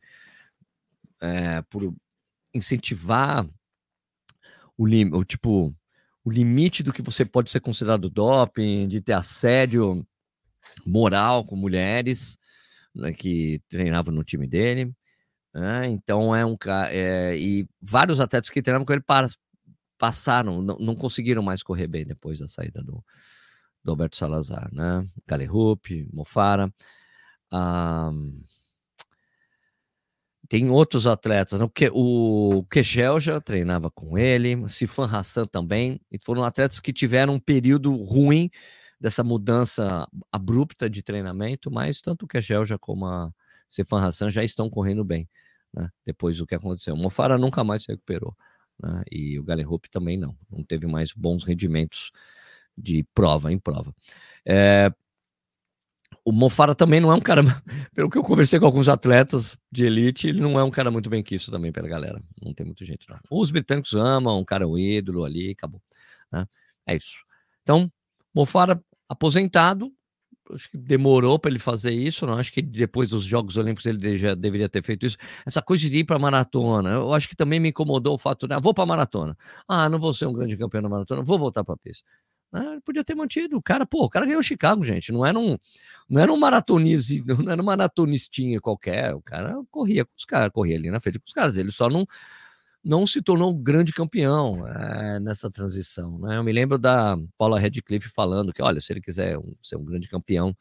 é, 1.21 1.61
por 1.63 1.93
incentivar 2.53 3.45
o, 4.77 4.85
o 4.85 5.25
tipo 5.25 5.75
o 6.23 6.31
limite 6.31 6.83
do 6.83 6.91
que 6.91 7.01
você 7.01 7.23
pode 7.23 7.49
ser 7.49 7.61
considerado 7.61 8.09
doping, 8.09 8.87
de 8.87 8.99
ter 8.99 9.13
assédio 9.13 10.05
moral 10.85 11.45
com 11.45 11.55
mulheres 11.55 12.37
né, 12.93 13.13
que 13.13 13.61
treinavam 13.69 14.13
no 14.13 14.25
time 14.25 14.45
dele. 14.45 14.93
Né? 15.57 15.87
Então 15.89 16.35
é 16.35 16.45
um 16.45 16.55
cara. 16.55 16.93
É, 16.93 17.35
e 17.35 17.67
vários 17.81 18.19
atletas 18.19 18.47
que 18.47 18.61
treinavam 18.61 18.85
com 18.85 18.93
ele 18.93 19.03
passaram, 19.97 20.61
não, 20.61 20.95
conseguiram 20.95 21.41
mais 21.41 21.63
correr 21.63 21.87
bem 21.87 22.05
depois 22.05 22.37
da 22.37 22.47
saída 22.47 22.83
do, 22.83 23.03
do 23.83 23.91
Alberto 23.91 24.15
Salazar, 24.15 24.69
né? 24.71 25.03
Mofara. 26.13 26.71
Um, 27.51 28.39
tem 30.47 30.69
outros 30.69 31.07
atletas, 31.07 31.59
né? 31.59 31.67
o 31.91 32.63
Kechel 32.71 33.19
já 33.19 33.41
treinava 33.41 33.89
com 33.89 34.15
ele, 34.15 34.69
Sifan 34.69 35.05
Hassan 35.05 35.47
também, 35.47 35.99
e 36.11 36.19
foram 36.19 36.43
atletas 36.43 36.79
que 36.79 36.93
tiveram 36.93 37.33
um 37.33 37.39
período 37.39 37.95
ruim 37.95 38.49
dessa 38.99 39.23
mudança 39.23 40.07
abrupta 40.31 40.87
de 40.87 41.01
treinamento, 41.01 41.71
mas 41.71 41.99
tanto 41.99 42.25
o 42.25 42.27
Kechel 42.27 42.63
já 42.63 42.77
como 42.77 43.07
a 43.07 43.31
Sifan 43.67 44.05
Hassan 44.05 44.31
já 44.31 44.43
estão 44.43 44.69
correndo 44.69 45.03
bem, 45.03 45.27
né? 45.73 45.89
depois 46.05 46.37
do 46.37 46.45
que 46.45 46.55
aconteceu. 46.55 46.93
O 46.93 46.97
Mofara 46.97 47.37
nunca 47.37 47.63
mais 47.63 47.83
se 47.83 47.91
recuperou, 47.91 48.35
né? 48.81 49.03
e 49.11 49.39
o 49.39 49.45
Hope 49.71 49.89
também 49.89 50.17
não, 50.17 50.35
não 50.49 50.63
teve 50.63 50.87
mais 50.87 51.11
bons 51.13 51.43
rendimentos 51.43 52.11
de 52.77 53.03
prova 53.13 53.51
em 53.51 53.59
prova. 53.59 53.93
É, 54.45 54.91
o 56.23 56.31
Mofara 56.31 56.75
também 56.75 56.99
não 56.99 57.11
é 57.11 57.15
um 57.15 57.21
cara, 57.21 57.41
pelo 57.95 58.09
que 58.09 58.17
eu 58.17 58.23
conversei 58.23 58.59
com 58.59 58.65
alguns 58.65 58.89
atletas 58.89 59.57
de 59.71 59.85
elite, 59.85 60.27
ele 60.27 60.41
não 60.41 60.59
é 60.59 60.63
um 60.63 60.69
cara 60.71 60.91
muito 60.91 61.09
bem 61.09 61.23
quisto 61.23 61.49
também 61.49 61.71
pela 61.71 61.87
galera. 61.87 62.21
Não 62.41 62.53
tem 62.53 62.65
muito 62.65 62.83
jeito. 62.83 63.07
Os 63.31 63.49
britânicos 63.49 63.93
amam, 63.93 64.39
um 64.39 64.45
cara 64.45 64.65
é 64.65 64.67
um 64.67 64.77
ídolo 64.77 65.23
ali, 65.23 65.51
acabou. 65.51 65.81
Né? 66.31 66.45
É 66.85 66.95
isso. 66.95 67.23
Então, 67.63 67.91
Mofara 68.33 68.81
aposentado, 69.07 69.91
acho 70.53 70.69
que 70.69 70.77
demorou 70.77 71.37
para 71.39 71.51
ele 71.51 71.59
fazer 71.59 71.91
isso, 71.91 72.25
não 72.25 72.33
acho 72.33 72.51
que 72.51 72.61
depois 72.61 73.09
dos 73.09 73.23
Jogos 73.23 73.57
Olímpicos 73.57 73.85
ele 73.85 74.17
já 74.17 74.35
deveria 74.35 74.69
ter 74.69 74.83
feito 74.83 75.05
isso. 75.05 75.17
Essa 75.45 75.61
coisa 75.61 75.89
de 75.89 75.99
ir 75.99 76.03
para 76.03 76.19
maratona, 76.19 76.91
eu 76.91 77.13
acho 77.13 77.27
que 77.29 77.35
também 77.35 77.59
me 77.59 77.69
incomodou 77.69 78.15
o 78.15 78.17
fato 78.17 78.47
de, 78.47 78.53
ah, 78.53 78.59
vou 78.59 78.73
para 78.73 78.85
maratona. 78.85 79.35
Ah, 79.67 79.89
não 79.89 79.99
vou 79.99 80.13
ser 80.13 80.25
um 80.25 80.33
grande 80.33 80.57
campeão 80.57 80.81
na 80.81 80.89
maratona, 80.89 81.21
vou 81.23 81.37
voltar 81.39 81.63
para 81.63 81.77
pista. 81.77 82.05
Ah, 82.51 82.71
ele 82.73 82.81
podia 82.81 83.03
ter 83.03 83.15
mantido. 83.15 83.57
O 83.57 83.61
cara, 83.61 83.85
pô, 83.85 84.05
o 84.05 84.09
cara 84.09 84.25
ganhou 84.25 84.41
Chicago, 84.41 84.83
gente. 84.83 85.11
Não 85.11 85.25
era 85.25 85.37
um, 85.37 85.57
não 86.09 86.21
era 86.21 86.31
um 86.31 86.37
maratonize, 86.37 87.23
não 87.27 87.51
era 87.51 87.61
uma 87.61 87.71
maratonistinha 87.73 88.61
qualquer. 88.61 89.13
O 89.13 89.21
cara 89.21 89.55
corria 89.69 90.05
com 90.05 90.13
os 90.17 90.25
caras, 90.25 90.49
corria 90.53 90.77
ali 90.77 90.89
na 90.89 90.99
frente 90.99 91.19
com 91.19 91.25
os 91.27 91.33
caras. 91.33 91.57
Ele 91.57 91.71
só 91.71 91.89
não, 91.89 92.05
não 92.87 93.05
se 93.05 93.21
tornou 93.21 93.51
um 93.51 93.61
grande 93.61 93.91
campeão 93.91 94.65
é, 94.65 95.19
nessa 95.19 95.51
transição. 95.51 96.17
Né? 96.19 96.37
Eu 96.37 96.43
me 96.43 96.53
lembro 96.53 96.77
da 96.77 97.17
Paula 97.37 97.59
Redcliffe 97.59 98.07
falando 98.07 98.53
que, 98.53 98.61
olha, 98.61 98.79
se 98.79 98.93
ele 98.93 99.01
quiser 99.01 99.37
um, 99.37 99.53
ser 99.61 99.75
um 99.75 99.83
grande 99.83 100.07
campeão, 100.07 100.55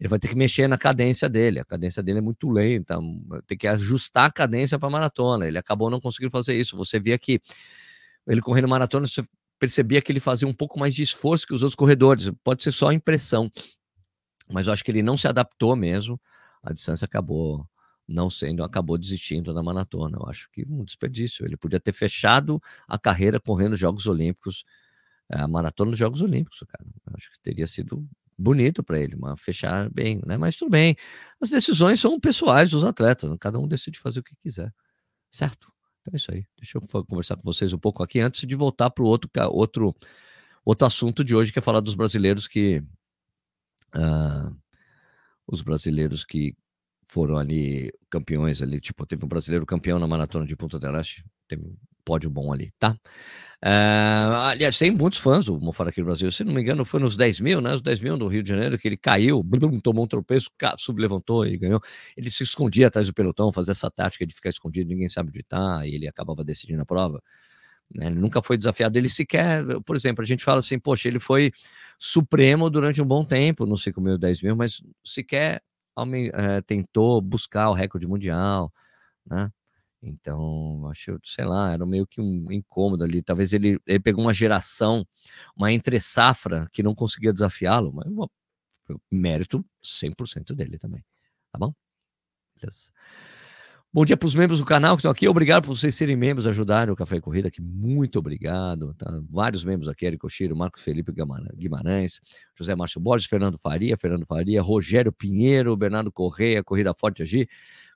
ele 0.00 0.08
vai 0.08 0.18
ter 0.18 0.28
que 0.28 0.34
mexer 0.34 0.66
na 0.66 0.78
cadência 0.78 1.28
dele. 1.28 1.60
A 1.60 1.64
cadência 1.66 2.02
dele 2.02 2.18
é 2.18 2.22
muito 2.22 2.48
lenta, 2.48 2.98
tem 3.46 3.58
que 3.58 3.66
ajustar 3.66 4.24
a 4.26 4.32
cadência 4.32 4.78
para 4.78 4.88
maratona. 4.88 5.46
Ele 5.46 5.58
acabou 5.58 5.90
não 5.90 6.00
conseguindo 6.00 6.30
fazer 6.30 6.54
isso. 6.54 6.74
Você 6.74 6.98
via 6.98 7.18
que 7.18 7.38
ele 8.26 8.40
correndo 8.40 8.66
maratona, 8.66 9.06
você 9.06 9.22
percebia 9.58 10.00
que 10.00 10.10
ele 10.10 10.20
fazia 10.20 10.48
um 10.48 10.54
pouco 10.54 10.78
mais 10.78 10.94
de 10.94 11.02
esforço 11.02 11.46
que 11.46 11.52
os 11.52 11.62
outros 11.62 11.76
corredores. 11.76 12.30
Pode 12.42 12.62
ser 12.62 12.72
só 12.72 12.90
impressão, 12.92 13.50
mas 14.50 14.68
eu 14.68 14.72
acho 14.72 14.82
que 14.82 14.90
ele 14.90 15.02
não 15.02 15.18
se 15.18 15.28
adaptou 15.28 15.76
mesmo. 15.76 16.18
A 16.62 16.72
distância 16.72 17.04
acabou 17.04 17.66
não 18.08 18.30
sendo, 18.30 18.64
acabou 18.64 18.96
desistindo 18.96 19.52
da 19.52 19.62
maratona. 19.62 20.16
Eu 20.18 20.28
acho 20.28 20.48
que 20.50 20.64
um 20.68 20.82
desperdício. 20.82 21.44
Ele 21.44 21.56
podia 21.56 21.78
ter 21.78 21.92
fechado 21.92 22.60
a 22.88 22.98
carreira 22.98 23.38
correndo 23.38 23.76
Jogos 23.76 24.06
Olímpicos, 24.06 24.64
a 25.30 25.46
maratona 25.46 25.90
dos 25.90 25.98
Jogos 25.98 26.22
Olímpicos, 26.22 26.64
cara. 26.66 26.84
Eu 27.06 27.12
acho 27.16 27.30
que 27.30 27.38
teria 27.40 27.66
sido 27.66 28.08
bonito 28.36 28.82
para 28.82 28.98
ele, 28.98 29.16
mas 29.16 29.40
fechar 29.40 29.90
bem, 29.90 30.20
né? 30.24 30.38
Mas 30.38 30.56
tudo 30.56 30.70
bem. 30.70 30.96
As 31.40 31.50
decisões 31.50 32.00
são 32.00 32.18
pessoais 32.18 32.70
dos 32.70 32.84
atletas, 32.84 33.30
cada 33.38 33.58
um 33.58 33.68
decide 33.68 33.98
fazer 33.98 34.20
o 34.20 34.22
que 34.22 34.36
quiser, 34.36 34.72
certo? 35.30 35.70
É 36.10 36.16
isso 36.16 36.32
aí. 36.32 36.46
Deixa 36.56 36.78
eu 36.78 37.04
conversar 37.04 37.36
com 37.36 37.42
vocês 37.42 37.72
um 37.74 37.78
pouco 37.78 38.02
aqui 38.02 38.20
antes 38.20 38.46
de 38.46 38.54
voltar 38.54 38.88
para 38.90 39.04
o 39.04 39.06
outro, 39.06 39.30
outro, 39.50 39.94
outro 40.64 40.86
assunto 40.86 41.22
de 41.22 41.34
hoje, 41.34 41.52
que 41.52 41.58
é 41.58 41.62
falar 41.62 41.80
dos 41.80 41.94
brasileiros 41.94 42.48
que. 42.48 42.82
Uh, 43.94 44.56
os 45.46 45.62
brasileiros 45.62 46.24
que 46.24 46.54
foram 47.08 47.38
ali 47.38 47.90
campeões 48.10 48.62
ali, 48.62 48.80
tipo, 48.80 49.06
teve 49.06 49.24
um 49.24 49.28
brasileiro 49.28 49.66
campeão 49.66 49.98
na 49.98 50.06
maratona 50.06 50.46
de 50.46 50.54
Punta 50.54 50.78
del 50.78 50.98
Este, 51.00 51.24
teve 51.48 51.64
um 51.64 51.74
pódio 52.04 52.30
bom 52.30 52.52
ali, 52.52 52.70
tá? 52.78 52.96
Uh, 53.64 54.36
aliás, 54.50 54.78
tem 54.78 54.90
muitos 54.90 55.18
fãs 55.18 55.46
do 55.46 55.60
Mofara 55.60 55.90
aqui 55.90 56.00
no 56.00 56.06
Brasil. 56.06 56.30
Se 56.30 56.44
não 56.44 56.54
me 56.54 56.62
engano, 56.62 56.84
foi 56.84 57.00
nos 57.00 57.16
10 57.16 57.40
mil, 57.40 57.60
né? 57.60 57.74
Os 57.74 57.82
10 57.82 58.00
mil 58.00 58.16
do 58.16 58.28
Rio 58.28 58.42
de 58.42 58.48
Janeiro, 58.48 58.78
que 58.78 58.86
ele 58.86 58.96
caiu, 58.96 59.42
blum, 59.42 59.80
tomou 59.80 60.04
um 60.04 60.06
tropeço, 60.06 60.48
sublevantou 60.78 61.44
e 61.46 61.58
ganhou. 61.58 61.80
Ele 62.16 62.30
se 62.30 62.42
escondia 62.44 62.86
atrás 62.86 63.08
do 63.08 63.14
pelotão, 63.14 63.52
fazia 63.52 63.72
essa 63.72 63.90
tática 63.90 64.24
de 64.26 64.34
ficar 64.34 64.50
escondido, 64.50 64.88
ninguém 64.88 65.08
sabe 65.08 65.30
onde 65.30 65.42
tá, 65.42 65.86
e 65.86 65.94
ele 65.94 66.06
acabava 66.06 66.44
decidindo 66.44 66.82
a 66.82 66.86
prova. 66.86 67.20
Né? 67.92 68.06
Ele 68.06 68.16
nunca 68.16 68.40
foi 68.42 68.56
desafiado. 68.56 68.96
Ele 68.96 69.08
sequer, 69.08 69.64
por 69.84 69.96
exemplo, 69.96 70.22
a 70.22 70.26
gente 70.26 70.44
fala 70.44 70.60
assim, 70.60 70.78
poxa, 70.78 71.08
ele 71.08 71.18
foi 71.18 71.50
supremo 71.98 72.70
durante 72.70 73.02
um 73.02 73.06
bom 73.06 73.24
tempo, 73.24 73.66
não 73.66 73.76
sei 73.76 73.92
como 73.92 74.16
10 74.16 74.42
mil, 74.42 74.56
mas 74.56 74.82
sequer 75.04 75.62
é, 76.34 76.60
tentou 76.62 77.20
buscar 77.20 77.70
o 77.70 77.74
recorde 77.74 78.06
mundial, 78.06 78.72
né? 79.26 79.50
Então, 80.02 80.88
acho, 80.90 81.18
sei 81.24 81.44
lá, 81.44 81.72
era 81.72 81.86
meio 81.86 82.06
que 82.06 82.20
um 82.20 82.52
incômodo 82.52 83.04
ali. 83.04 83.22
Talvez 83.22 83.52
ele, 83.52 83.80
ele 83.86 84.00
pegou 84.00 84.24
uma 84.24 84.34
geração, 84.34 85.06
uma 85.56 85.72
entre-safra 85.72 86.68
que 86.72 86.82
não 86.82 86.94
conseguia 86.94 87.32
desafiá-lo, 87.32 87.92
mas 87.94 88.06
uma, 88.10 88.28
mérito 89.10 89.64
100% 89.82 90.54
dele 90.56 90.78
também. 90.78 91.04
Tá 91.52 91.58
bom? 91.58 91.72
Beleza. 92.60 92.92
Bom 93.90 94.04
dia 94.04 94.16
para 94.16 94.26
os 94.26 94.34
membros 94.34 94.60
do 94.60 94.66
canal 94.66 94.96
que 94.96 95.00
estão 95.00 95.10
aqui. 95.10 95.26
Obrigado 95.26 95.64
por 95.64 95.74
vocês 95.74 95.94
serem 95.94 96.14
membros, 96.14 96.46
ajudarem 96.46 96.92
o 96.92 96.96
Café 96.96 97.16
e 97.16 97.20
Corrida 97.20 97.48
aqui. 97.48 97.62
Muito 97.62 98.18
obrigado. 98.18 98.92
Tá? 98.94 99.10
Vários 99.30 99.64
membros 99.64 99.88
aqui: 99.88 100.04
Eric 100.04 100.24
Oshiro, 100.24 100.54
Marcos 100.54 100.82
Felipe 100.82 101.12
Guimarães, 101.56 102.20
José 102.54 102.74
Márcio 102.74 103.00
Borges, 103.00 103.26
Fernando 103.26 103.58
Faria, 103.58 103.96
Fernando 103.96 104.26
Faria, 104.26 104.60
Rogério 104.60 105.10
Pinheiro, 105.10 105.76
Bernardo 105.76 106.12
Correia, 106.12 106.62
Corrida 106.62 106.92
Forte 106.94 107.22
Agir, 107.22 107.48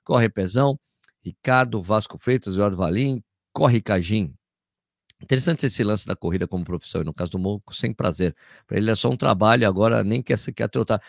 Corre 0.03 0.29
Pezão. 0.29 0.79
Ricardo 1.23 1.81
Vasco 1.81 2.17
Freitas, 2.17 2.53
Eduardo 2.53 2.75
Valim, 2.75 3.23
corre 3.53 3.81
Cajim. 3.81 4.35
Interessante 5.21 5.65
esse 5.65 5.83
lance 5.83 6.05
da 6.05 6.15
corrida 6.15 6.45
como 6.45 6.65
profissão, 6.65 7.01
e 7.01 7.05
no 7.05 7.13
caso 7.13 7.31
do 7.31 7.39
Moco, 7.39 7.73
sem 7.73 7.93
prazer. 7.93 8.35
Para 8.67 8.77
ele 8.77 8.91
é 8.91 8.95
só 8.95 9.09
um 9.09 9.15
trabalho, 9.15 9.65
agora 9.65 10.03
nem 10.03 10.21
quer, 10.21 10.37
quer 10.53 10.67
trotar. 10.67 11.01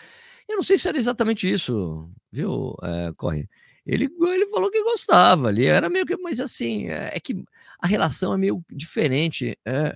Eu 0.47 0.55
não 0.55 0.63
sei 0.63 0.77
se 0.77 0.87
era 0.87 0.97
exatamente 0.97 1.51
isso, 1.51 2.09
viu, 2.31 2.75
é, 2.81 3.11
Corre? 3.17 3.49
Ele, 3.85 4.09
ele 4.19 4.47
falou 4.49 4.71
que 4.71 4.83
gostava 4.83 5.47
ali, 5.47 5.65
era 5.65 5.89
meio 5.89 6.05
que, 6.05 6.17
mas 6.17 6.39
assim, 6.39 6.89
é, 6.89 7.11
é 7.13 7.19
que 7.19 7.43
a 7.79 7.87
relação 7.87 8.33
é 8.33 8.37
meio 8.37 8.63
diferente. 8.71 9.57
É, 9.65 9.95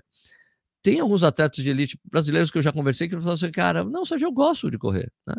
tem 0.81 0.99
alguns 0.99 1.23
atletas 1.23 1.63
de 1.63 1.69
elite 1.69 1.99
brasileiros 2.05 2.51
que 2.51 2.57
eu 2.57 2.61
já 2.61 2.71
conversei 2.71 3.07
que 3.07 3.15
falam 3.15 3.33
assim, 3.33 3.51
cara, 3.51 3.83
não, 3.83 4.05
só 4.05 4.15
eu 4.17 4.31
gosto 4.31 4.69
de 4.69 4.77
correr, 4.77 5.11
né? 5.27 5.35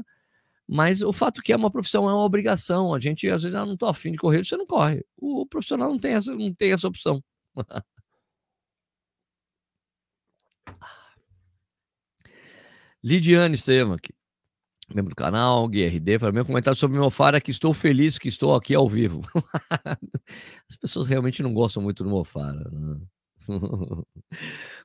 Mas 0.73 1.02
o 1.02 1.12
fato 1.12 1.42
que 1.42 1.52
é 1.52 1.57
uma 1.57 1.71
profissão 1.71 2.09
é 2.09 2.12
uma 2.14 2.25
obrigação. 2.25 2.95
A 2.95 2.99
gente, 3.00 3.28
às 3.28 3.42
vezes, 3.42 3.59
ah, 3.59 3.66
não 3.66 3.75
estou 3.75 3.88
afim 3.88 4.12
de 4.12 4.19
correr, 4.19 4.45
você 4.45 4.57
não 4.57 4.66
corre. 4.66 5.04
O 5.16 5.45
profissional 5.45 5.90
não 5.90 5.99
tem 5.99 6.12
essa, 6.12 6.33
não 6.35 6.54
tem 6.54 6.73
essa 6.73 6.87
opção. 6.87 7.23
Lidiane 13.02 13.54
Estevam 13.57 13.95
aqui, 13.95 14.12
membro 14.94 15.11
do 15.11 15.16
canal, 15.16 15.68
GRD, 15.68 16.18
para 16.18 16.32
meu 16.32 16.44
comentário 16.44 16.78
sobre 16.78 16.94
meu 16.94 17.04
Mofara 17.04 17.38
é 17.38 17.40
que 17.40 17.50
estou 17.50 17.73
feliz 17.73 18.18
que 18.18 18.28
estou 18.28 18.54
aqui 18.54 18.75
ao 18.75 18.88
vivo. 18.88 19.23
As 20.68 20.76
pessoas 20.76 21.06
realmente 21.06 21.42
não 21.42 21.54
gostam 21.54 21.82
muito 21.82 22.02
do 22.02 22.11
Mofara. 22.11 22.68
Né? 22.70 22.97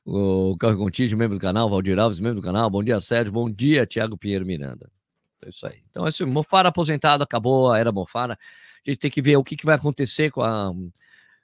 o 0.04 0.56
Carlos 0.58 0.80
Contígio, 0.80 1.18
membro 1.18 1.36
do 1.36 1.40
canal, 1.40 1.68
Valdir 1.68 1.98
Alves, 1.98 2.20
membro 2.20 2.40
do 2.40 2.44
canal, 2.44 2.70
bom 2.70 2.82
dia, 2.82 3.00
Sérgio, 3.00 3.32
bom 3.32 3.50
dia, 3.50 3.86
Tiago 3.86 4.16
Pinheiro 4.16 4.46
Miranda. 4.46 4.90
É 5.44 5.48
isso 5.48 5.66
aí. 5.66 5.78
Então, 5.90 6.04
assim, 6.04 6.24
Mofara 6.24 6.68
aposentado, 6.68 7.22
acabou 7.22 7.72
a 7.72 7.78
era 7.78 7.92
Mofara. 7.92 8.34
A 8.34 8.90
gente 8.90 8.98
tem 8.98 9.10
que 9.10 9.22
ver 9.22 9.36
o 9.36 9.44
que, 9.44 9.56
que 9.56 9.66
vai 9.66 9.74
acontecer 9.74 10.30
com, 10.30 10.42
a, 10.42 10.72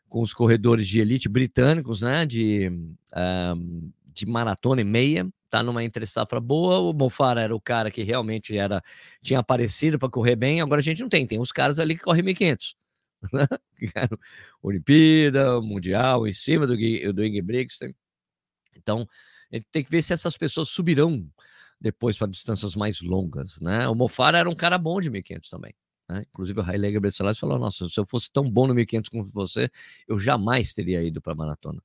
com 0.08 0.20
os 0.20 0.32
corredores 0.32 0.86
de 0.86 1.00
elite 1.00 1.28
britânicos, 1.28 2.00
né? 2.00 2.24
De, 2.24 2.68
um, 3.14 3.90
de 4.12 4.26
maratona 4.26 4.80
e 4.80 4.84
meia. 4.84 5.28
Tá 5.50 5.62
numa 5.62 5.84
entre 5.84 6.06
safra 6.06 6.40
boa. 6.40 6.78
O 6.78 6.92
Mofara 6.92 7.42
era 7.42 7.54
o 7.54 7.60
cara 7.60 7.90
que 7.90 8.02
realmente 8.02 8.56
era 8.56 8.82
tinha 9.22 9.40
aparecido 9.40 9.98
para 9.98 10.08
correr 10.08 10.36
bem. 10.36 10.60
Agora 10.60 10.80
a 10.80 10.84
gente 10.84 11.02
não 11.02 11.08
tem. 11.08 11.26
Tem 11.26 11.38
uns 11.38 11.52
caras 11.52 11.78
ali 11.78 11.96
que 11.96 12.02
correm 12.02 12.24
1.500. 12.24 12.74
Né? 13.32 13.46
Olimpíada, 14.62 15.60
Mundial, 15.60 16.26
em 16.26 16.32
cima 16.32 16.66
do, 16.66 16.76
do 16.76 17.24
Ingebrigtsen. 17.24 17.94
Então, 18.76 19.06
a 19.50 19.56
gente 19.56 19.66
tem 19.70 19.84
que 19.84 19.90
ver 19.90 20.02
se 20.02 20.12
essas 20.12 20.36
pessoas 20.36 20.68
subirão 20.68 21.28
depois 21.80 22.16
para 22.16 22.28
distâncias 22.28 22.76
mais 22.76 23.02
longas, 23.02 23.60
né? 23.60 23.88
O 23.88 23.94
Mofara 23.94 24.38
era 24.38 24.48
um 24.48 24.54
cara 24.54 24.78
bom 24.78 25.00
de 25.00 25.10
1500 25.10 25.50
também. 25.50 25.74
Né? 26.08 26.24
Inclusive 26.28 26.60
o 26.60 26.62
Haile 26.62 26.92
Gebrselassie 26.92 27.40
falou: 27.40 27.58
Nossa, 27.58 27.86
se 27.86 27.98
eu 27.98 28.06
fosse 28.06 28.30
tão 28.32 28.48
bom 28.48 28.66
no 28.66 28.74
1500 28.74 29.10
como 29.10 29.24
você, 29.24 29.68
eu 30.06 30.18
jamais 30.18 30.72
teria 30.72 31.02
ido 31.02 31.20
para 31.20 31.32
a 31.32 31.36
maratona. 31.36 31.82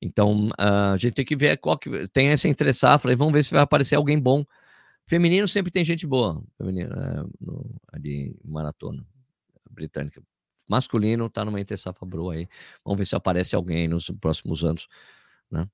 Então 0.00 0.48
uh, 0.48 0.92
a 0.94 0.96
gente 0.96 1.14
tem 1.14 1.24
que 1.24 1.36
ver 1.36 1.56
qual 1.58 1.78
que 1.78 2.08
tem 2.08 2.28
essa 2.28 2.48
entre 2.48 2.72
safra 2.72 3.12
e 3.12 3.16
vamos 3.16 3.32
ver 3.32 3.44
se 3.44 3.52
vai 3.52 3.62
aparecer 3.62 3.96
alguém 3.96 4.18
bom. 4.18 4.44
Feminino 5.06 5.48
sempre 5.48 5.72
tem 5.72 5.84
gente 5.84 6.06
boa, 6.06 6.42
feminino, 6.56 6.92
é, 6.92 7.24
no, 7.40 7.80
ali 7.92 8.36
maratona 8.44 9.06
britânica. 9.70 10.22
Masculino 10.68 11.26
está 11.26 11.44
numa 11.44 11.60
entre 11.60 11.76
safra 11.76 12.06
boa 12.06 12.34
aí. 12.34 12.46
Vamos 12.84 12.98
ver 12.98 13.06
se 13.06 13.16
aparece 13.16 13.56
alguém 13.56 13.88
nos 13.88 14.10
próximos 14.20 14.64
anos. 14.64 14.86
Né? 15.50 15.66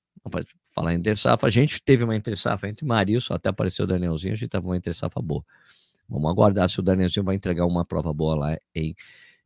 falar 0.71 0.93
em 0.93 0.97
entre 0.97 1.15
safra, 1.17 1.49
a 1.49 1.51
gente 1.51 1.81
teve 1.83 2.05
uma 2.05 2.17
entre 2.17 2.37
safra 2.37 2.69
entre 2.69 2.85
Marilson, 2.85 3.35
até 3.35 3.49
apareceu 3.49 3.85
o 3.85 3.89
Danielzinho, 3.89 4.33
a 4.33 4.37
gente 4.37 4.49
teve 4.49 4.65
uma 4.65 4.77
entre 4.77 4.93
safra 4.93 5.23
boa. 5.23 5.45
Vamos 6.09 6.31
aguardar 6.31 6.69
se 6.69 6.81
o 6.81 6.83
Danielzinho 6.83 7.25
vai 7.25 7.37
entregar 7.37 7.65
uma 7.65 7.85
prova 7.85 8.13
boa 8.13 8.35
lá 8.35 8.59
em, 8.75 8.95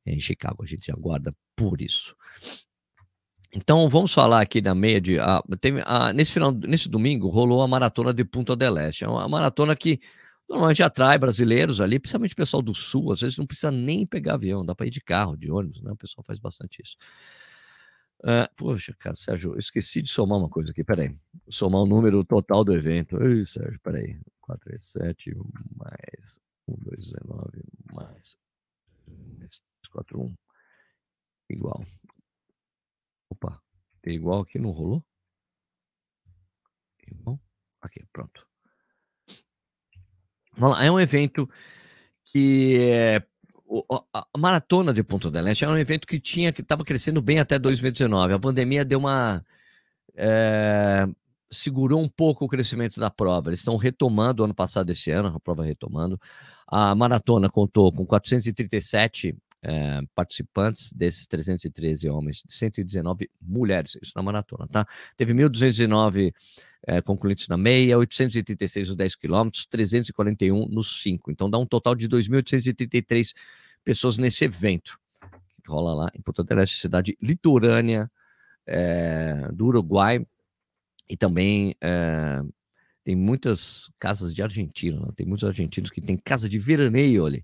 em 0.07 0.19
Chicago. 0.19 0.63
A 0.63 0.67
gente 0.67 0.91
aguarda 0.91 1.35
por 1.55 1.81
isso. 1.81 2.17
Então 3.55 3.89
vamos 3.89 4.13
falar 4.13 4.41
aqui 4.41 4.61
da 4.61 4.75
meia 4.75 5.01
de. 5.01 5.19
Ah, 5.19 5.43
tem, 5.61 5.81
ah, 5.85 6.13
nesse 6.13 6.33
final, 6.33 6.53
nesse 6.53 6.89
domingo, 6.89 7.29
rolou 7.29 7.63
a 7.63 7.69
maratona 7.69 8.13
de 8.13 8.25
Punta 8.25 8.55
del 8.55 8.77
Este. 8.79 9.05
É 9.05 9.09
uma 9.09 9.29
maratona 9.29 9.75
que 9.75 10.01
normalmente 10.49 10.83
atrai 10.83 11.19
brasileiros 11.19 11.81
ali, 11.81 11.99
principalmente 11.99 12.33
o 12.33 12.37
pessoal 12.37 12.63
do 12.63 12.75
sul. 12.75 13.13
Às 13.13 13.23
vezes 13.23 13.39
não 13.39 13.47
precisa 13.47 13.71
nem 13.71 14.07
pegar 14.07 14.35
avião, 14.35 14.65
dá 14.65 14.75
para 14.75 14.87
ir 14.87 14.91
de 14.91 15.01
carro, 15.01 15.37
de 15.37 15.51
ônibus, 15.51 15.81
né? 15.83 15.91
O 15.93 15.97
pessoal 15.97 16.25
faz 16.25 16.39
bastante 16.39 16.83
isso. 16.83 16.97
Uh, 18.21 18.49
poxa, 18.57 18.95
cara, 18.99 19.15
Sérgio, 19.15 19.55
eu 19.55 19.59
esqueci 19.59 20.03
de 20.03 20.11
somar 20.11 20.39
uma 20.39 20.49
coisa 20.49 20.73
aqui, 20.73 20.85
peraí. 20.85 21.17
Somar 21.49 21.83
o 21.83 21.87
número 21.87 22.25
total 22.25 22.65
do 22.65 22.75
evento. 22.75 23.23
Ei, 23.23 23.47
Sérgio, 23.47 23.81
peraí. 23.81 24.19
437 24.41 25.37
mais 25.77 26.41
1219 26.67 27.63
mais 27.93 28.37
41 29.91 30.35
igual. 31.51 31.85
Tem 34.09 34.17
igual 34.17 34.41
aqui, 34.41 34.59
não 34.59 34.71
rolou? 34.71 35.05
Igual? 37.07 37.39
Aqui, 37.83 38.03
pronto. 38.11 38.43
Vamos 40.57 40.79
lá, 40.79 40.83
é 40.83 40.91
um 40.91 40.99
evento 40.99 41.47
que 42.25 42.79
é 42.91 43.23
a 44.15 44.39
maratona 44.39 44.95
de 44.95 45.03
Ponta 45.03 45.31
del 45.31 45.47
Este 45.49 45.65
era 45.65 45.75
um 45.75 45.77
evento 45.77 46.07
que 46.07 46.19
tinha 46.19 46.51
que 46.51 46.63
estava 46.63 46.85
crescendo 46.85 47.21
bem 47.21 47.39
até 47.39 47.59
2019. 47.59 48.33
A 48.33 48.39
pandemia 48.39 48.83
deu 48.83 48.99
uma 48.99 49.45
é, 50.17 51.07
segurou 51.51 52.01
um 52.01 52.09
pouco 52.09 52.47
o 52.47 52.49
crescimento 52.49 52.99
da 52.99 53.11
prova. 53.11 53.51
Eles 53.51 53.59
estão 53.59 53.77
retomando 53.77 54.43
ano 54.43 54.55
passado, 54.55 54.89
esse 54.89 55.11
ano, 55.11 55.29
a 55.29 55.39
prova 55.39 55.63
retomando. 55.63 56.19
A 56.67 56.95
maratona 56.95 57.51
contou 57.51 57.93
com 57.93 58.07
437 58.07 59.37
é, 59.63 60.01
participantes, 60.15 60.93
desses 60.93 61.27
313 61.27 62.09
homens, 62.09 62.43
119 62.49 63.31
mulheres, 63.43 63.99
isso 64.01 64.13
na 64.15 64.23
maratona, 64.23 64.69
tá? 64.69 64.87
Teve 65.17 65.33
1.209 65.35 66.33
é, 66.87 67.01
concluintes 67.03 67.49
na 67.49 67.57
meia, 67.57 67.99
836 67.99 68.89
nos 68.89 68.97
10 68.97 69.17
quilômetros, 69.17 69.67
341 69.67 70.69
nos 70.69 71.03
5. 71.03 71.31
Então 71.31 71.51
dá 71.51 71.59
um 71.59 71.67
total 71.67 71.95
de 71.95 72.09
2.833 72.09 73.35
pessoas 73.85 74.17
nesse 74.19 74.45
evento, 74.45 74.99
que 75.63 75.71
rola 75.71 75.95
lá 75.95 76.11
em 76.15 76.21
Porto 76.21 76.41
Alegre, 76.41 76.67
cidade 76.69 77.17
litorânea 77.21 78.11
é, 78.67 79.49
do 79.53 79.67
Uruguai, 79.67 80.25
e 81.11 81.17
também 81.17 81.75
tem 83.03 83.17
muitas 83.17 83.91
casas 83.99 84.35
de 84.35 84.43
argentinos, 84.43 85.01
né? 85.01 85.13
tem 85.17 85.25
muitos 85.25 85.49
argentinos 85.49 85.89
que 85.89 85.99
têm 85.99 86.19
casa 86.19 86.47
de 86.47 86.59
veraneio 86.59 87.25
ali. 87.25 87.43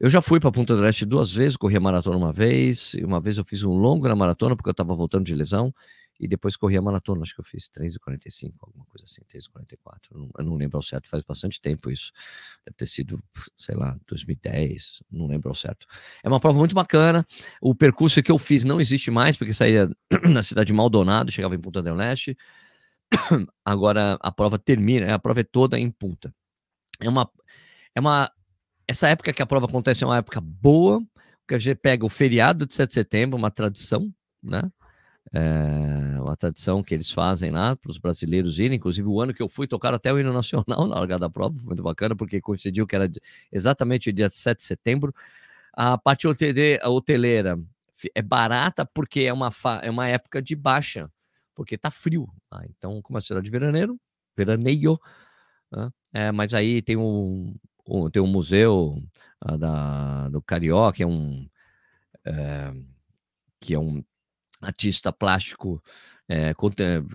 Eu 0.00 0.08
já 0.08 0.22
fui 0.22 0.40
para 0.40 0.50
Punta 0.50 0.74
del 0.74 0.86
Este 0.86 1.04
duas 1.04 1.30
vezes, 1.30 1.58
corri 1.58 1.76
a 1.76 1.80
maratona 1.80 2.16
uma 2.16 2.32
vez, 2.32 2.94
uma 3.04 3.20
vez 3.20 3.36
eu 3.36 3.44
fiz 3.44 3.64
um 3.64 3.74
longo 3.74 4.08
na 4.08 4.16
maratona, 4.16 4.56
porque 4.56 4.70
eu 4.70 4.72
estava 4.72 4.94
voltando 4.94 5.26
de 5.26 5.34
lesão, 5.34 5.74
e 6.18 6.26
depois 6.26 6.56
corri 6.56 6.78
a 6.78 6.80
maratona, 6.80 7.20
acho 7.20 7.34
que 7.34 7.40
eu 7.42 7.44
fiz 7.44 7.68
3h45, 7.68 8.54
alguma 8.62 8.86
coisa 8.86 9.04
assim, 9.04 9.20
3h44, 9.30 10.30
eu 10.38 10.42
não 10.42 10.54
lembro 10.54 10.78
ao 10.78 10.82
certo, 10.82 11.06
faz 11.06 11.22
bastante 11.22 11.60
tempo 11.60 11.90
isso, 11.90 12.12
deve 12.64 12.78
ter 12.78 12.86
sido, 12.86 13.22
sei 13.58 13.76
lá, 13.76 13.94
2010, 14.08 15.02
não 15.10 15.26
lembro 15.26 15.50
ao 15.50 15.54
certo. 15.54 15.86
É 16.24 16.28
uma 16.30 16.40
prova 16.40 16.58
muito 16.58 16.74
bacana, 16.74 17.26
o 17.60 17.74
percurso 17.74 18.22
que 18.22 18.32
eu 18.32 18.38
fiz 18.38 18.64
não 18.64 18.80
existe 18.80 19.10
mais, 19.10 19.36
porque 19.36 19.52
saía 19.52 19.86
na 20.32 20.42
cidade 20.42 20.68
de 20.68 20.72
Maldonado, 20.72 21.30
chegava 21.30 21.54
em 21.54 21.60
Punta 21.60 21.82
del 21.82 22.00
Este, 22.00 22.34
agora 23.62 24.16
a 24.22 24.32
prova 24.32 24.58
termina, 24.58 25.14
a 25.14 25.18
prova 25.18 25.40
é 25.40 25.44
toda 25.44 25.78
em 25.78 25.90
Punta. 25.90 26.34
É 26.98 27.08
uma, 27.08 27.30
é 27.94 28.00
uma 28.00 28.30
essa 28.90 29.08
época 29.08 29.32
que 29.32 29.40
a 29.40 29.46
prova 29.46 29.66
acontece 29.66 30.02
é 30.02 30.06
uma 30.06 30.16
época 30.16 30.40
boa, 30.40 31.00
que 31.46 31.54
a 31.54 31.58
gente 31.58 31.76
pega 31.76 32.04
o 32.04 32.08
feriado 32.08 32.66
de 32.66 32.74
7 32.74 32.88
de 32.88 32.94
setembro, 32.94 33.38
uma 33.38 33.50
tradição, 33.50 34.12
né? 34.42 34.62
É 35.32 36.20
uma 36.20 36.36
tradição 36.36 36.82
que 36.82 36.92
eles 36.92 37.12
fazem 37.12 37.52
lá 37.52 37.76
para 37.76 37.88
os 37.88 37.98
brasileiros 37.98 38.58
irem. 38.58 38.76
Inclusive, 38.76 39.06
o 39.06 39.20
ano 39.20 39.32
que 39.32 39.40
eu 39.40 39.48
fui, 39.48 39.68
tocar 39.68 39.94
até 39.94 40.12
o 40.12 40.18
hino 40.18 40.32
nacional 40.32 40.64
na 40.88 40.96
largada 40.96 41.20
da 41.20 41.30
prova, 41.30 41.54
muito 41.62 41.82
bacana, 41.84 42.16
porque 42.16 42.40
coincidiu 42.40 42.84
que 42.84 42.96
era 42.96 43.08
exatamente 43.52 44.10
dia 44.12 44.28
7 44.28 44.58
de 44.58 44.64
setembro. 44.64 45.14
A 45.72 45.96
parte 45.96 46.26
hoteleira 46.26 47.56
é 48.12 48.22
barata 48.22 48.84
porque 48.84 49.20
é 49.20 49.32
uma, 49.32 49.50
é 49.82 49.90
uma 49.90 50.08
época 50.08 50.42
de 50.42 50.56
baixa, 50.56 51.08
porque 51.54 51.78
tá 51.78 51.92
frio. 51.92 52.28
Tá? 52.48 52.64
Então, 52.68 53.00
como 53.02 53.18
é 53.18 53.20
cidade 53.20 53.44
de 53.44 53.50
veraneiro, 53.52 53.96
veraneio, 54.36 54.98
né? 55.70 55.90
é, 56.12 56.32
mas 56.32 56.54
aí 56.54 56.82
tem 56.82 56.96
um, 56.96 57.54
tem 58.12 58.22
um 58.22 58.26
museu 58.26 58.96
uh, 59.44 59.58
da, 59.58 60.28
do 60.28 60.42
Carioca, 60.42 60.96
que 60.96 61.02
é 61.02 61.06
um, 61.06 61.48
é, 62.24 62.70
que 63.60 63.74
é 63.74 63.78
um 63.78 64.02
artista 64.62 65.12
plástico 65.12 65.82
é, 66.28 66.52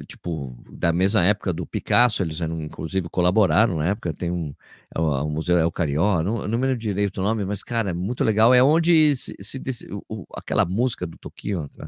tipo 0.05 0.57
da 0.69 0.91
mesma 0.91 1.23
época 1.23 1.53
do 1.53 1.65
Picasso, 1.65 2.21
eles 2.21 2.41
eram, 2.41 2.61
inclusive 2.61 3.07
colaboraram 3.09 3.77
na 3.77 3.87
época. 3.87 4.13
Tem 4.13 4.29
um 4.29 4.53
é 4.93 4.99
o, 4.99 5.05
o 5.25 5.29
museu 5.29 5.57
é 5.57 5.65
o 5.65 5.71
Carioca, 5.71 6.21
não, 6.21 6.45
não 6.47 6.57
me 6.59 6.67
lembro 6.67 6.77
direito 6.77 7.21
o 7.21 7.23
nome, 7.23 7.45
mas 7.45 7.63
cara, 7.63 7.91
é 7.91 7.93
muito 7.93 8.25
legal. 8.25 8.53
É 8.53 8.61
onde 8.61 9.15
se, 9.15 9.33
se 9.39 9.87
o, 10.09 10.25
aquela 10.35 10.65
música 10.65 11.07
do 11.07 11.17
Tokio 11.17 11.61
né, 11.77 11.87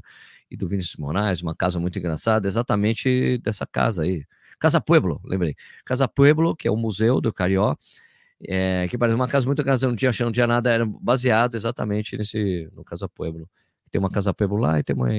e 0.49 0.55
do 0.55 0.69
Vinícius 0.69 0.95
Moraes, 0.95 1.41
uma 1.41 1.53
casa 1.53 1.79
muito 1.79 1.99
engraçada, 1.99 2.47
exatamente 2.47 3.37
dessa 3.39 3.65
casa 3.67 4.03
aí. 4.03 4.23
Casa 4.57 4.79
Pueblo, 4.79 5.21
lembrei. 5.25 5.53
Casa 5.85 6.07
Pueblo, 6.07 6.55
que 6.55 6.67
é 6.67 6.71
o 6.71 6.77
museu 6.77 7.19
do 7.19 7.33
Carioca 7.33 7.77
é, 8.45 8.87
que 8.89 8.97
parece 8.97 9.15
uma 9.15 9.27
casa 9.27 9.45
muito 9.45 9.63
casa, 9.63 9.87
não 9.87 9.95
tinha 9.95 10.11
chão, 10.11 10.27
não 10.27 10.31
tinha 10.31 10.47
nada, 10.47 10.71
era 10.71 10.85
baseado 10.85 11.55
exatamente 11.55 12.17
nesse, 12.17 12.69
no 12.73 12.83
Casa 12.83 13.07
Pueblo. 13.09 13.49
Tem 13.89 13.99
uma 13.99 14.09
Casa 14.11 14.33
Pueblo 14.33 14.57
lá 14.57 14.79
e 14.79 14.83
tem 14.83 14.95
uma, 14.95 15.09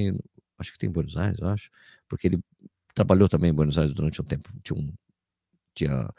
acho 0.58 0.72
que 0.72 0.78
tem 0.78 0.88
em 0.88 0.92
Buenos 0.92 1.16
Aires, 1.16 1.38
eu 1.40 1.48
acho, 1.48 1.70
porque 2.08 2.28
ele 2.28 2.38
trabalhou 2.94 3.28
também 3.28 3.50
em 3.50 3.54
Buenos 3.54 3.78
Aires 3.78 3.94
durante 3.94 4.20
um 4.20 4.24
tempo, 4.24 4.50
tinha 4.62 4.78
um, 4.78 4.92
tinha 5.74 6.10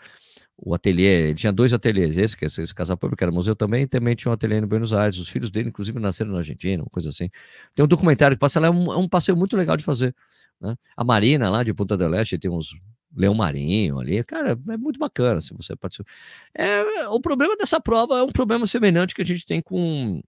o 0.58 0.74
ateliê, 0.74 1.30
ele 1.30 1.36
tinha 1.36 1.54
dois 1.54 1.74
ateliês, 1.74 2.18
esse 2.18 2.36
que 2.36 2.46
é 2.46 2.48
esse 2.48 2.74
Casa 2.76 2.98
Pueblo, 2.98 3.16
que 3.16 3.24
era 3.24 3.32
museu 3.32 3.56
também, 3.56 3.84
e 3.84 3.88
também 3.88 4.16
tinha 4.16 4.30
um 4.30 4.34
ateliê 4.34 4.58
em 4.58 4.66
Buenos 4.66 4.94
Aires, 4.94 5.18
os 5.18 5.30
filhos 5.30 5.50
dele, 5.50 5.70
inclusive, 5.70 6.00
nasceram 6.00 6.32
na 6.32 6.40
Argentina, 6.40 6.84
uma 6.84 6.90
coisa 6.90 7.10
assim. 7.10 7.30
Tem 7.74 7.84
um 7.86 7.88
documentário 7.88 8.36
que 8.36 8.42
passa 8.42 8.60
lá, 8.60 8.68
é 8.68 8.72
um, 8.72 8.92
é 8.92 8.98
um 8.98 9.08
passeio 9.08 9.38
muito 9.38 9.56
legal 9.56 9.78
de 9.78 9.84
fazer, 9.84 10.14
né? 10.60 10.76
A 10.98 11.04
Marina, 11.04 11.50
lá 11.50 11.64
de 11.64 11.74
Punta 11.74 11.96
del 11.96 12.14
Este, 12.16 12.38
tem 12.38 12.52
uns 12.52 12.76
Leão 13.16 13.34
Marinho 13.34 14.00
ali, 14.00 14.24
cara, 14.24 14.52
é 14.70 14.78
muito 14.78 15.00
bacana 15.00 15.42
se 15.42 15.54
você 15.54 15.76
participar. 15.76 16.10
É, 16.56 17.08
o 17.08 17.20
problema 17.20 17.56
dessa 17.58 17.80
prova 17.80 18.20
é 18.20 18.24
um 18.24 18.32
problema 18.32 18.66
semelhante 18.66 19.16
que 19.16 19.22
a 19.22 19.26
gente 19.26 19.46
tem 19.46 19.62
com 19.62 20.22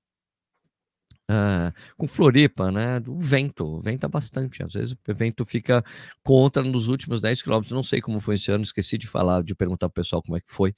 uh, 1.32 1.74
com 1.98 2.08
Floripa, 2.08 2.72
né? 2.72 3.02
O 3.08 3.20
vento, 3.20 3.80
venta 3.82 4.08
bastante. 4.08 4.64
Às 4.64 4.74
vezes 4.74 4.94
o 4.94 5.14
vento 5.14 5.46
fica 5.46 5.84
contra 6.24 6.64
nos 6.64 6.88
últimos 6.88 7.22
10 7.22 7.42
quilômetros. 7.42 7.72
Não 7.72 7.84
sei 7.84 8.02
como 8.02 8.20
foi 8.20 8.36
esse 8.36 8.52
ano, 8.52 8.64
esqueci 8.64 8.98
de 8.98 9.08
falar, 9.08 9.44
de 9.44 9.56
perguntar 9.56 9.90
pro 9.90 10.02
pessoal 10.02 10.22
como 10.22 10.38
é 10.38 10.42
que 10.42 10.52
foi, 10.52 10.74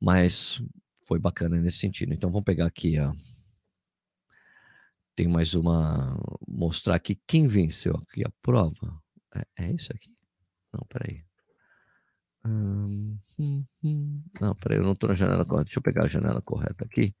mas 0.00 0.60
foi 1.06 1.18
bacana 1.18 1.60
nesse 1.60 1.78
sentido. 1.78 2.12
Então 2.12 2.30
vamos 2.30 2.44
pegar 2.44 2.66
aqui, 2.66 2.98
ó. 2.98 3.12
tem 5.14 5.28
mais 5.28 5.54
uma. 5.54 6.18
Mostrar 6.48 6.96
aqui 6.96 7.18
quem 7.26 7.46
venceu 7.46 7.94
aqui 7.96 8.24
a 8.24 8.30
prova. 8.42 9.00
É, 9.34 9.66
é 9.66 9.72
isso 9.72 9.92
aqui? 9.92 10.19
Não, 10.72 10.86
peraí. 10.88 11.24
Não, 14.40 14.54
peraí, 14.60 14.78
eu 14.78 14.84
não 14.84 14.92
estou 14.92 15.08
na 15.08 15.14
janela 15.14 15.44
correta. 15.44 15.64
Deixa 15.64 15.78
eu 15.78 15.82
pegar 15.82 16.04
a 16.04 16.08
janela 16.08 16.40
correta 16.40 16.84
aqui. 16.84 17.14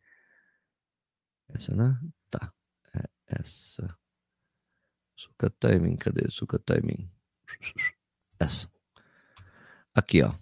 Essa, 1.48 1.74
né? 1.74 1.98
Tá. 2.30 2.52
É 2.94 3.04
essa. 3.26 3.96
Suca 5.16 5.50
timing, 5.50 5.96
cadê? 5.96 6.30
Suca 6.30 6.58
timing. 6.58 7.10
Essa. 8.38 8.68
Aqui, 9.94 10.22
ó. 10.22 10.32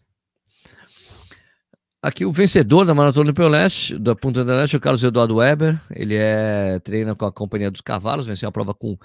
Aqui 2.01 2.25
o 2.25 2.33
vencedor 2.33 2.85
da 2.85 2.95
Maratona 2.95 3.33
do 3.33 3.49
Leste, 3.49 3.99
da 3.99 4.15
Punta 4.15 4.45
do 4.45 4.53
Leste, 4.53 4.77
é 4.77 4.79
o 4.79 4.81
Carlos 4.81 5.03
Eduardo 5.03 5.37
Weber. 5.37 5.81
Ele 5.91 6.15
é 6.15 6.79
treina 6.79 7.17
com 7.17 7.25
a 7.25 7.33
Companhia 7.33 7.73
dos 7.73 7.81
Cavalos, 7.81 8.27
venceu 8.27 8.49
a 8.49 8.53
prova 8.53 8.73
com 8.73 8.97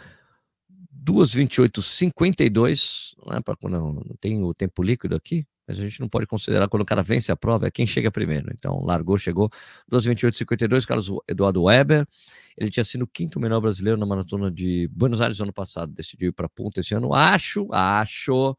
2:28:52, 1.04 3.16
né, 3.28 3.40
não, 3.70 3.94
não 3.94 4.16
tem 4.22 4.42
o 4.44 4.54
tempo 4.54 4.84
líquido 4.84 5.16
aqui, 5.16 5.46
mas 5.68 5.80
a 5.80 5.82
gente 5.84 6.00
não 6.02 6.10
pode 6.10 6.26
considerar 6.28 6.68
quando 6.70 6.82
o 6.84 6.86
cara 6.86 7.02
vence 7.04 7.32
a 7.32 7.36
prova, 7.38 7.68
é 7.68 7.72
quem 7.72 7.88
chega 7.88 8.12
primeiro. 8.12 8.50
Então, 8.54 8.82
largou, 8.84 9.18
chegou, 9.18 9.50
2:28:52, 9.90 10.86
Carlos 10.86 11.10
Eduardo 11.30 11.64
Weber. 11.64 12.06
Ele 12.58 12.70
tinha 12.70 12.84
sido 12.86 13.04
o 13.04 13.08
quinto 13.08 13.40
menor 13.40 13.62
brasileiro 13.62 14.00
na 14.00 14.06
maratona 14.06 14.52
de 14.52 14.88
Buenos 14.94 15.22
Aires 15.22 15.40
ano 15.42 15.54
passado, 15.54 15.92
decidiu 15.94 16.30
ir 16.30 16.34
para 16.34 16.50
Punta 16.50 16.82
esse 16.82 16.94
ano. 16.96 17.14
Acho, 17.14 17.68
acho, 17.74 18.56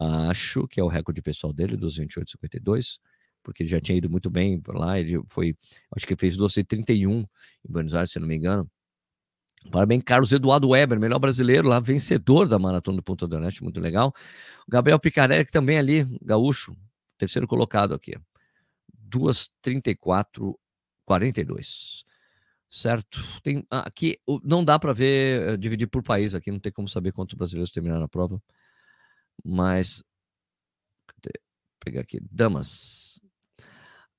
acho 0.00 0.66
que 0.68 0.80
é 0.80 0.84
o 0.84 0.88
recorde 0.88 1.22
pessoal 1.22 1.52
dele, 1.52 1.76
2:28:52 1.76 2.98
porque 3.44 3.62
ele 3.62 3.70
já 3.70 3.80
tinha 3.80 3.96
ido 3.98 4.10
muito 4.10 4.28
bem 4.30 4.60
lá, 4.68 5.00
ele 5.00 5.20
foi, 5.28 5.56
acho 5.96 6.06
que 6.06 6.14
fez 6.16 6.36
12,31 6.36 7.20
em 7.20 7.26
Buenos 7.72 7.94
Aires, 7.94 8.10
se 8.12 8.20
não 8.20 8.26
me 8.28 8.36
engano. 8.36 8.68
Parabéns, 9.70 10.02
Carlos 10.04 10.32
Eduardo 10.32 10.68
Weber, 10.68 10.98
melhor 10.98 11.18
brasileiro 11.18 11.68
lá, 11.68 11.80
vencedor 11.80 12.48
da 12.48 12.58
Maratona 12.58 12.96
do 12.96 13.02
Ponta 13.02 13.26
do 13.26 13.38
Leste, 13.38 13.62
muito 13.62 13.80
legal. 13.80 14.14
O 14.66 14.70
Gabriel 14.70 14.98
Picarelli, 14.98 15.44
que 15.44 15.52
também 15.52 15.78
ali, 15.78 16.04
gaúcho, 16.22 16.76
terceiro 17.18 17.46
colocado 17.46 17.92
aqui. 17.92 18.14
2,34, 19.10 20.54
42. 21.04 22.04
Certo? 22.70 23.18
Tem, 23.42 23.66
aqui 23.70 24.18
não 24.44 24.64
dá 24.64 24.78
para 24.78 24.92
ver, 24.92 25.54
eh, 25.54 25.56
dividir 25.56 25.86
por 25.88 26.02
país 26.02 26.34
aqui, 26.34 26.50
não 26.50 26.60
tem 26.60 26.70
como 26.70 26.86
saber 26.86 27.12
quantos 27.12 27.34
brasileiros 27.34 27.70
terminaram 27.70 28.04
a 28.04 28.08
prova. 28.08 28.42
Mas? 29.44 30.02
Vou 31.24 31.32
pegar 31.80 32.02
aqui, 32.02 32.20
damas. 32.30 33.20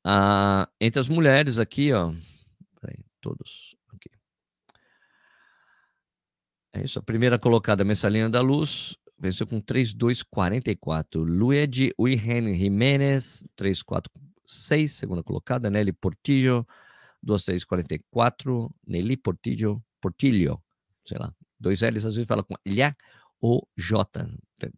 Ah, 0.04 0.68
entre 0.80 1.00
as 1.00 1.08
mulheres 1.08 1.60
aqui, 1.60 1.94
ó. 1.94 2.12
Peraí, 2.82 3.06
todos. 3.22 3.79
É 6.74 6.84
isso. 6.84 7.00
A 7.00 7.02
primeira 7.02 7.40
colocada, 7.40 7.84
Messalina 7.84 8.30
da 8.30 8.42
Luz, 8.42 8.98
venceu 9.20 9.48
com 9.48 9.62
3-2-44. 9.62 11.24
Luigi 11.24 11.92
Uihen 11.98 12.54
Jiménez, 12.58 13.46
3-4-6. 13.58 14.88
Segunda 14.88 15.24
colocada, 15.24 15.70
Nelly 15.70 15.92
Portillo, 15.92 16.66
2-3-44. 17.26 18.70
Nelly 18.88 19.18
Portillo, 19.18 19.84
Portillo, 20.02 20.62
sei 21.06 21.18
lá. 21.18 21.34
Dois 21.60 21.82
L's, 21.82 22.06
às 22.06 22.16
vezes 22.16 22.28
fala 22.28 22.44
com 22.44 22.56
Lha 22.66 22.96
ou 23.42 23.68
J. 23.78 24.30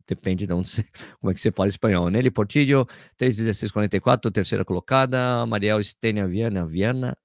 Depende 0.07 0.47
de 0.47 0.53
onde 0.53 0.69
você, 0.69 0.83
como 1.19 1.31
é 1.31 1.33
que 1.33 1.41
você 1.41 1.51
fala 1.51 1.69
espanhol. 1.69 2.09
Nelly 2.09 2.31
Portillo, 2.31 2.87
3,16,44, 3.19 4.31
terceira 4.31 4.65
colocada. 4.65 5.45
Mariel 5.45 5.79
Estênia 5.79 6.27
Viana, 6.27 6.65
Viana, 6.65 7.17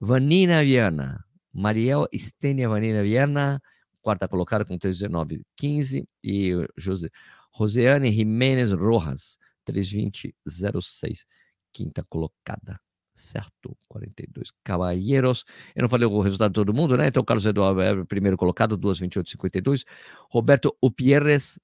Vanina 0.00 0.62
Viana. 0.62 1.24
Mariel 1.52 2.06
Estênia 2.12 2.68
Vanina 2.68 3.02
Viana, 3.02 3.60
quarta 4.00 4.28
colocada 4.28 4.64
com 4.64 4.78
3,19,15. 4.78 6.06
E 6.22 6.52
José, 6.76 7.08
Roseane 7.52 8.12
Jiménez 8.12 8.72
Rojas, 8.72 9.38
3,20,06, 9.66 11.24
quinta 11.72 12.04
colocada 12.08 12.80
certo? 13.18 13.76
42 13.88 14.52
caballeros. 14.62 15.44
Eu 15.74 15.82
não 15.82 15.88
falei 15.88 16.06
o 16.06 16.20
resultado 16.20 16.52
de 16.52 16.54
todo 16.54 16.72
mundo, 16.72 16.96
né? 16.96 17.08
Então, 17.08 17.24
Carlos 17.24 17.44
Eduardo 17.44 17.80
é 17.80 18.04
primeiro 18.04 18.36
colocado, 18.36 18.78
2,28,52. 18.78 19.84
Roberto 20.30 20.74
Upierres, 20.80 21.58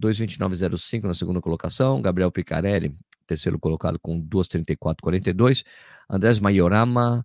2,29,05 0.00 1.04
na 1.04 1.14
segunda 1.14 1.40
colocação. 1.40 2.00
Gabriel 2.02 2.30
Picarelli, 2.30 2.94
terceiro 3.26 3.58
colocado, 3.58 3.98
com 3.98 4.20
2,34,42. 4.20 5.64
Andrés 6.08 6.38
Maiorama, 6.38 7.24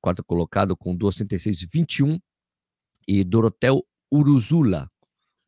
quarto 0.00 0.24
colocado, 0.24 0.76
com 0.76 0.96
2,36,21. 0.96 2.20
E 3.06 3.24
Dorotel 3.24 3.84
Uruzula, 4.10 4.88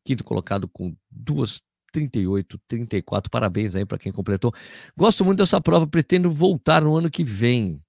quinto 0.03 0.23
colocado, 0.23 0.67
com 0.67 0.95
2 1.09 1.61
38, 1.95 2.59
34. 2.67 3.31
Parabéns 3.31 3.73
aí 3.73 3.85
para 3.85 3.97
quem 3.97 4.11
completou. 4.11 4.53
Gosto 4.97 5.23
muito 5.23 5.37
dessa 5.37 5.61
prova, 5.61 5.87
pretendo 5.87 6.29
voltar 6.29 6.81
no 6.81 6.95
ano 6.97 7.09
que 7.09 7.23
vem. 7.23 7.81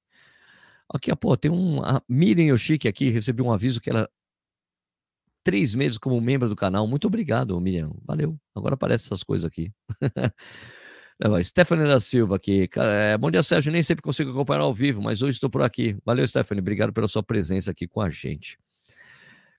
Aqui, 0.89 1.15
pô, 1.17 1.37
tem 1.37 1.51
um. 1.51 1.83
A 1.83 2.01
Miriam 2.09 2.53
Yoshiki 2.53 2.87
aqui, 2.87 3.11
recebi 3.11 3.43
um 3.43 3.53
aviso 3.53 3.81
que 3.81 3.91
ela. 3.91 4.09
Três 5.43 5.75
meses 5.75 5.99
como 5.99 6.21
membro 6.21 6.49
do 6.49 6.57
canal. 6.57 6.87
Muito 6.87 7.07
obrigado, 7.07 7.61
Miriam. 7.61 7.91
Valeu. 8.05 8.37
Agora 8.55 8.75
aparecem 8.75 9.07
essas 9.07 9.23
coisas 9.23 9.45
aqui. 9.45 9.73
Stephanie 11.43 11.87
da 11.87 11.99
Silva 11.99 12.37
aqui. 12.37 12.69
É, 12.77 13.17
bom 13.17 13.31
dia, 13.31 13.43
Sérgio. 13.43 13.73
Nem 13.73 13.83
sempre 13.83 14.03
consigo 14.03 14.31
acompanhar 14.31 14.61
ao 14.61 14.75
vivo, 14.75 15.01
mas 15.01 15.23
hoje 15.23 15.37
estou 15.37 15.49
por 15.49 15.63
aqui. 15.63 15.97
Valeu, 16.05 16.27
Stephanie. 16.27 16.61
Obrigado 16.61 16.93
pela 16.93 17.09
sua 17.09 17.23
presença 17.23 17.71
aqui 17.71 17.87
com 17.89 18.01
a 18.01 18.11
gente. 18.11 18.59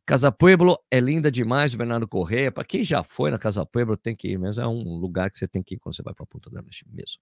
Casa 0.06 0.32
Pueblo 0.32 0.80
é 0.90 1.00
linda 1.00 1.30
demais, 1.30 1.76
Bernardo 1.76 2.08
Correia. 2.08 2.52
Para 2.52 2.64
quem 2.64 2.84
já 2.84 3.04
foi 3.04 3.30
na 3.32 3.38
Casa 3.38 3.66
Pueblo, 3.66 3.98
tem 3.98 4.16
que 4.16 4.30
ir 4.30 4.40
mesmo. 4.40 4.64
É 4.64 4.68
um 4.68 4.98
lugar 4.98 5.30
que 5.30 5.38
você 5.38 5.48
tem 5.48 5.62
que 5.62 5.76
ir 5.76 5.80
quando 5.80 5.96
você 5.96 6.04
vai 6.04 6.14
para 6.14 6.26
Punta 6.26 6.50
del 6.50 6.64
Este 6.70 6.86
mesmo. 6.90 7.20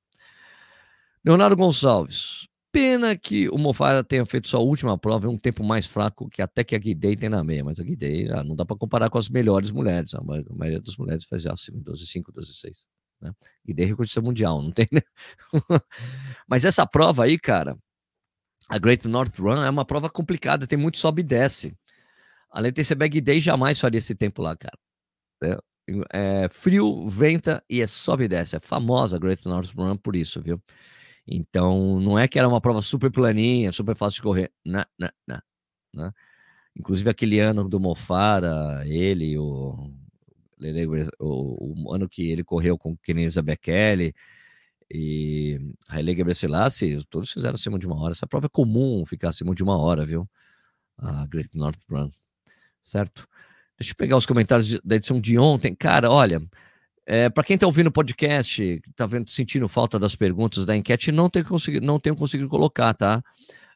Leonardo 1.24 1.56
Gonçalves. 1.56 2.48
Pena 2.72 3.16
que 3.16 3.48
o 3.50 3.58
Mofara 3.58 4.04
tenha 4.04 4.26
feito 4.26 4.50
sua 4.50 4.60
última 4.60 4.98
prova 4.98 5.28
em 5.28 5.30
um 5.30 5.38
tempo 5.38 5.64
mais 5.64 5.88
fraco 5.88 6.30
que 6.30 6.42
até 6.42 6.62
que 6.62 6.76
a 6.76 6.78
Guidei 6.78 7.16
tem 7.16 7.30
na 7.30 7.42
meia. 7.42 7.64
Mas 7.64 7.80
a 7.80 7.84
Guidei 7.84 8.30
ah, 8.30 8.44
não 8.44 8.56
dá 8.56 8.66
para 8.66 8.76
comparar 8.76 9.10
com 9.10 9.18
as 9.18 9.30
melhores 9.30 9.72
mulheres. 9.72 10.14
A 10.14 10.22
maioria 10.22 10.82
das 10.82 10.98
mulheres 10.98 11.24
fazia 11.24 11.54
acima 11.54 11.80
de 11.80 11.86
12,5, 11.86 12.34
12,6. 12.34 12.88
Né? 13.22 13.32
Guidei 13.66 13.86
recordista 13.86 14.22
mundial, 14.22 14.62
não 14.62 14.72
tem, 14.72 14.88
né? 14.92 15.02
mas 16.48 16.66
essa 16.66 16.86
prova 16.86 17.24
aí, 17.24 17.40
cara, 17.40 17.78
a 18.70 18.78
Great 18.78 19.08
North 19.08 19.38
Run 19.40 19.64
é 19.64 19.70
uma 19.70 19.86
prova 19.86 20.10
complicada, 20.10 20.68
tem 20.68 20.78
muito 20.78 20.98
sobe 20.98 21.22
e 21.22 21.26
desce. 21.26 21.78
Além 22.50 22.72
de 22.72 22.84
ter 22.84 22.96
Bag 22.96 23.22
Day, 23.22 23.40
jamais 23.40 23.80
faria 23.80 23.98
esse 23.98 24.16
tempo 24.16 24.42
lá, 24.42 24.56
cara. 24.56 24.78
É, 25.44 26.44
é, 26.44 26.50
frio, 26.50 27.08
venta 27.08 27.64
e 27.70 27.82
é 27.82 27.88
sobe 27.88 28.26
e 28.26 28.28
desce. 28.28 28.56
É 28.56 28.60
famosa 28.60 29.18
a 29.18 29.20
Great 29.20 29.46
North 29.46 29.72
Run 29.76 29.98
por 29.98 30.16
isso, 30.16 30.42
viu? 30.42 30.62
Então, 31.28 32.00
não 32.00 32.18
é 32.18 32.28
que 32.28 32.40
era 32.40 32.48
uma 32.48 32.62
prova 32.62 32.82
super 32.82 33.12
planinha, 33.12 33.72
super 33.72 33.96
fácil 33.96 34.18
de 34.18 34.22
correr. 34.24 34.52
Não, 34.64 34.86
não, 34.98 35.10
não. 35.94 36.12
Inclusive, 36.76 37.10
aquele 37.10 37.40
ano 37.40 37.68
do 37.70 37.80
Mofara, 37.80 38.84
ele, 38.88 39.38
o, 39.38 39.92
o, 41.20 41.86
o 41.90 41.94
ano 41.94 42.08
que 42.10 42.30
ele 42.30 42.44
correu 42.44 42.78
com 42.78 42.98
Kenesa 42.98 43.42
Bekele 43.42 44.14
e 44.92 45.58
Haile 45.90 46.16
Gebrselassie, 46.16 47.04
todos 47.10 47.32
fizeram 47.32 47.56
acima 47.56 47.80
de 47.80 47.88
uma 47.88 48.02
hora. 48.02 48.14
Essa 48.14 48.28
prova 48.28 48.46
é 48.48 48.50
comum 48.50 49.06
ficar 49.06 49.30
acima 49.30 49.56
de 49.56 49.64
uma 49.64 49.78
hora, 49.78 50.06
viu? 50.06 50.28
A 50.98 51.26
Great 51.28 51.58
North 51.58 51.80
Run 51.90 52.10
certo? 52.86 53.28
Deixa 53.78 53.92
eu 53.92 53.96
pegar 53.98 54.16
os 54.16 54.26
comentários 54.26 54.80
da 54.82 54.96
edição 54.96 55.20
de 55.20 55.38
ontem. 55.38 55.76
Cara, 55.76 56.10
olha, 56.10 56.40
é, 57.06 57.30
para 57.30 57.44
quem 57.44 57.56
está 57.56 57.66
ouvindo 57.66 57.88
o 57.88 57.92
podcast, 57.92 58.62
está 58.88 59.06
vendo, 59.06 59.30
sentindo 59.30 59.68
falta 59.68 59.98
das 60.00 60.16
perguntas 60.16 60.66
da 60.66 60.76
enquete, 60.78 61.12
não 61.12 61.30
tenho 61.30 61.46
conseguido, 61.46 61.86
não 61.86 62.00
tenho 62.00 62.16
conseguido 62.16 62.50
colocar, 62.50 62.94
tá? 62.94 63.22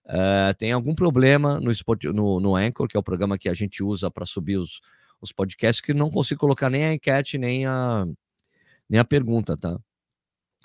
É, 0.08 0.54
tem 0.54 0.72
algum 0.72 0.96
problema 0.96 1.60
no, 1.60 1.72
no, 2.14 2.40
no 2.40 2.56
Anchor, 2.56 2.88
que 2.88 2.96
é 2.96 3.00
o 3.00 3.04
programa 3.04 3.38
que 3.38 3.50
a 3.50 3.54
gente 3.54 3.84
usa 3.84 4.10
para 4.10 4.26
subir 4.26 4.58
os, 4.58 4.80
os 5.22 5.32
podcasts, 5.32 5.82
que 5.82 5.94
não 5.94 6.10
consigo 6.10 6.40
colocar 6.40 6.70
nem 6.70 6.86
a 6.86 6.94
enquete, 6.94 7.38
nem 7.38 7.66
a, 7.66 8.06
nem 8.90 9.00
a 9.00 9.06
pergunta, 9.06 9.58
tá? 9.58 9.80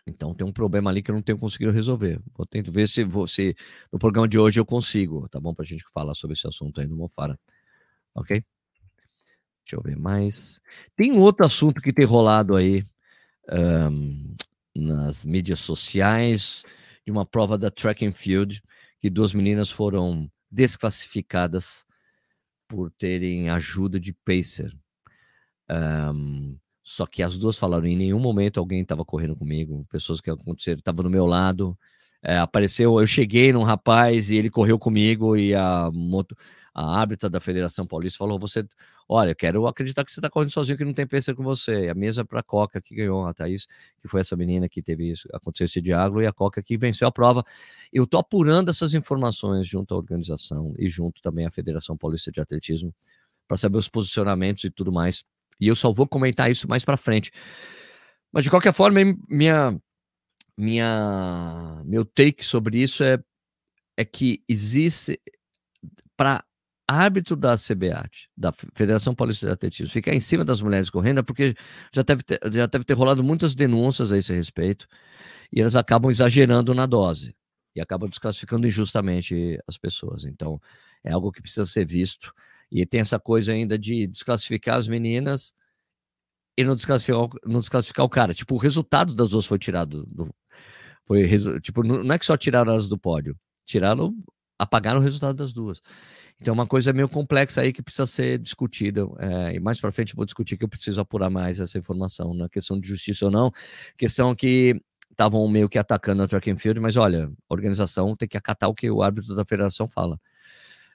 Então 0.07 0.35
tem 0.35 0.47
um 0.47 0.53
problema 0.53 0.91
ali 0.91 1.03
que 1.03 1.11
eu 1.11 1.15
não 1.15 1.23
tenho 1.23 1.39
conseguido 1.39 1.73
resolver. 1.73 2.21
Vou 2.37 2.47
tentar 2.47 2.71
ver 2.71 2.89
se, 2.89 3.05
você 3.05 3.55
no 3.93 3.99
programa 3.99 4.29
de 4.29 4.39
hoje 4.39 4.61
eu 4.61 4.67
consigo, 4.67 5.29
tá 5.29 5.41
bom? 5.41 5.55
Para 5.55 5.65
a 5.65 5.67
gente 5.67 5.85
falar 5.93 6.15
sobre 6.15 6.35
esse 6.35 6.47
assunto 6.47 6.81
aí 6.81 6.87
no 6.87 6.97
Mofara 6.97 7.39
ok? 8.15 8.45
Deixa 9.65 9.77
eu 9.77 9.83
ver 9.83 9.97
mais. 9.97 10.61
Tem 10.95 11.13
um 11.13 11.21
outro 11.21 11.45
assunto 11.45 11.81
que 11.81 11.93
tem 11.93 12.05
rolado 12.05 12.55
aí 12.55 12.85
um, 13.51 14.37
nas 14.75 15.25
mídias 15.25 15.61
sociais 15.61 16.65
de 17.05 17.11
uma 17.11 17.27
prova 17.27 17.59
da 17.59 17.71
track 17.71 18.07
and 18.07 18.13
field 18.13 18.63
que 19.01 19.11
duas 19.11 19.33
meninas 19.33 19.71
foram 19.71 20.31
desclassificadas 20.51 21.85
por 22.69 22.91
terem 22.91 23.49
ajuda 23.49 23.99
de 24.01 24.13
pacer. 24.13 24.73
Um, 25.71 26.59
só 26.83 27.07
que 27.07 27.23
as 27.23 27.39
duas 27.39 27.57
falaram 27.57 27.87
em 27.87 27.97
nenhum 27.97 28.21
momento 28.21 28.61
alguém 28.61 28.83
estava 28.83 29.05
correndo 29.05 29.35
comigo, 29.35 29.87
pessoas 29.91 30.21
que 30.21 30.31
aconteceram, 30.31 30.79
estavam 30.79 31.03
do 31.03 31.11
meu 31.11 31.25
lado. 31.25 31.79
É, 32.27 32.39
apareceu, 32.39 32.99
eu 32.99 33.07
cheguei 33.07 33.53
num 33.53 33.63
rapaz 33.63 34.31
e 34.31 34.37
ele 34.37 34.49
correu 34.49 34.79
comigo 34.79 35.37
e 35.37 35.55
a 35.55 35.91
moto, 35.93 36.35
a 36.73 36.99
árbitra 36.99 37.29
da 37.29 37.39
Federação 37.39 37.87
Paulista 37.87 38.17
falou: 38.17 38.39
você, 38.39 38.67
olha, 39.07 39.35
quero 39.35 39.67
acreditar 39.67 40.03
que 40.05 40.11
você 40.11 40.21
está 40.21 40.31
correndo 40.31 40.51
sozinho, 40.51 40.79
que 40.79 40.87
não 40.87 40.95
tem 40.95 41.07
peça 41.07 41.35
com 41.35 41.43
você. 41.43 41.85
E 41.85 41.91
a 41.91 41.95
mesa 41.95 42.25
para 42.25 42.41
a 42.41 42.43
Coca 42.43 42.81
que 42.81 42.95
ganhou, 42.95 43.27
a 43.27 43.35
Thaís, 43.35 43.67
que 44.01 44.09
foi 44.09 44.23
essa 44.23 44.35
menina 44.37 44.71
que 44.71 44.83
teve 44.83 45.11
isso, 45.11 45.29
aconteceu 45.35 45.67
esse 45.67 45.83
diálogo, 45.83 46.23
e 46.23 46.27
a 46.27 46.33
Coca 46.33 46.63
que 46.63 46.79
venceu 46.79 47.07
a 47.07 47.13
prova. 47.13 47.45
Eu 47.93 48.05
estou 48.05 48.19
apurando 48.19 48.71
essas 48.71 48.95
informações 48.95 49.67
junto 49.67 49.95
à 49.95 49.97
organização 49.99 50.75
e 50.79 50.89
junto 50.89 51.21
também 51.21 51.45
à 51.45 51.51
Federação 51.51 51.95
Paulista 51.95 52.33
de 52.33 52.41
Atletismo 52.41 52.95
para 53.47 53.59
saber 53.59 53.77
os 53.77 53.89
posicionamentos 53.89 54.65
e 54.65 54.71
tudo 54.71 54.91
mais. 54.91 55.23
E 55.61 55.69
eu 55.69 55.77
só 55.77 55.93
vou 55.93 56.09
comentar 56.09 56.51
isso 56.51 56.67
mais 56.67 56.85
para 56.85 56.97
frente. 56.97 57.31
Mas 58.33 58.45
de 58.45 58.51
qualquer 58.51 58.73
forma, 58.73 58.99
minha 59.29 59.79
minha 60.57 61.83
meu 61.85 62.05
take 62.05 62.45
sobre 62.45 62.83
isso 62.83 63.03
é 63.03 63.19
é 63.97 64.05
que 64.05 64.43
existe 64.49 65.21
para 66.17 66.45
árbitro 66.87 67.37
da 67.37 67.57
CBAT, 67.57 68.29
da 68.37 68.53
Federação 68.75 69.15
Paulista 69.15 69.47
de 69.47 69.53
Atletismo, 69.53 69.93
ficar 69.93 70.15
em 70.15 70.21
cima 70.21 70.45
das 70.45 70.61
mulheres 70.61 70.91
correndo, 70.91 71.21
é 71.21 71.23
porque 71.23 71.55
já 71.93 72.03
deve, 72.03 72.23
ter, 72.23 72.39
já 72.53 72.67
deve 72.67 72.85
ter 72.85 72.95
rolado 72.95 73.23
muitas 73.25 73.55
denúncias 73.55 74.13
a 74.13 74.19
esse 74.19 74.35
respeito, 74.35 74.87
e 75.53 75.61
elas 75.61 75.77
acabam 75.77 76.11
exagerando 76.11 76.75
na 76.75 76.87
dose, 76.87 77.35
e 77.75 77.81
acabam 77.81 78.09
desclassificando 78.09 78.67
injustamente 78.67 79.59
as 79.67 79.79
pessoas. 79.79 80.25
Então, 80.25 80.61
é 81.03 81.13
algo 81.13 81.33
que 81.33 81.41
precisa 81.41 81.65
ser 81.67 81.87
visto, 81.87 82.33
e 82.71 82.85
tem 82.85 83.01
essa 83.01 83.19
coisa 83.19 83.53
ainda 83.53 83.79
de 83.79 84.07
desclassificar 84.07 84.77
as 84.77 84.89
meninas 84.89 85.55
e 86.57 86.65
não 86.65 86.77
desclassificar, 86.77 87.29
não 87.47 87.61
desclassificar 87.61 88.05
o 88.05 88.09
cara. 88.09 88.35
Tipo, 88.35 88.55
o 88.55 88.59
resultado 88.59 89.15
das 89.15 89.31
duas 89.31 89.47
foi 89.47 89.59
tirado. 89.59 90.05
Do, 90.07 90.33
foi, 91.07 91.29
tipo, 91.61 91.83
não 91.83 92.15
é 92.15 92.19
que 92.19 92.27
só 92.27 92.37
tiraram 92.37 92.73
elas 92.73 92.89
do 92.89 92.99
pódio, 92.99 93.37
tiraram, 93.65 94.15
apagaram 94.59 95.01
o 95.01 95.03
resultado 95.03 95.37
das 95.37 95.53
duas. 95.53 95.81
Então, 96.41 96.53
é 96.53 96.55
uma 96.55 96.67
coisa 96.67 96.93
meio 96.93 97.09
complexa 97.09 97.61
aí 97.61 97.73
que 97.73 97.83
precisa 97.83 98.07
ser 98.07 98.39
discutida. 98.39 99.07
É, 99.19 99.55
e 99.55 99.61
mais 99.61 99.81
para 99.81 99.93
frente 99.93 100.17
vou 100.17 100.25
discutir 100.25 100.57
que 100.57 100.65
eu 100.65 100.69
preciso 100.69 101.01
apurar 101.01 101.31
mais 101.31 101.61
essa 101.61 101.79
informação, 101.79 102.35
na 102.35 102.47
é 102.47 102.49
questão 102.49 102.79
de 102.79 102.89
justiça 102.89 103.27
ou 103.27 103.31
não. 103.31 103.51
Questão 103.97 104.35
que 104.35 104.81
estavam 105.11 105.47
meio 105.49 105.69
que 105.69 105.79
atacando 105.79 106.23
a 106.23 106.29
track 106.29 106.51
and 106.51 106.59
field, 106.59 106.81
mas 106.81 106.97
olha, 106.97 107.31
a 107.49 107.55
organização 107.55 108.17
tem 108.17 108.29
que 108.29 108.37
acatar 108.37 108.69
o 108.69 108.75
que 108.75 108.91
o 108.91 109.03
árbitro 109.03 109.35
da 109.35 109.45
federação 109.45 109.89
fala. 109.89 110.19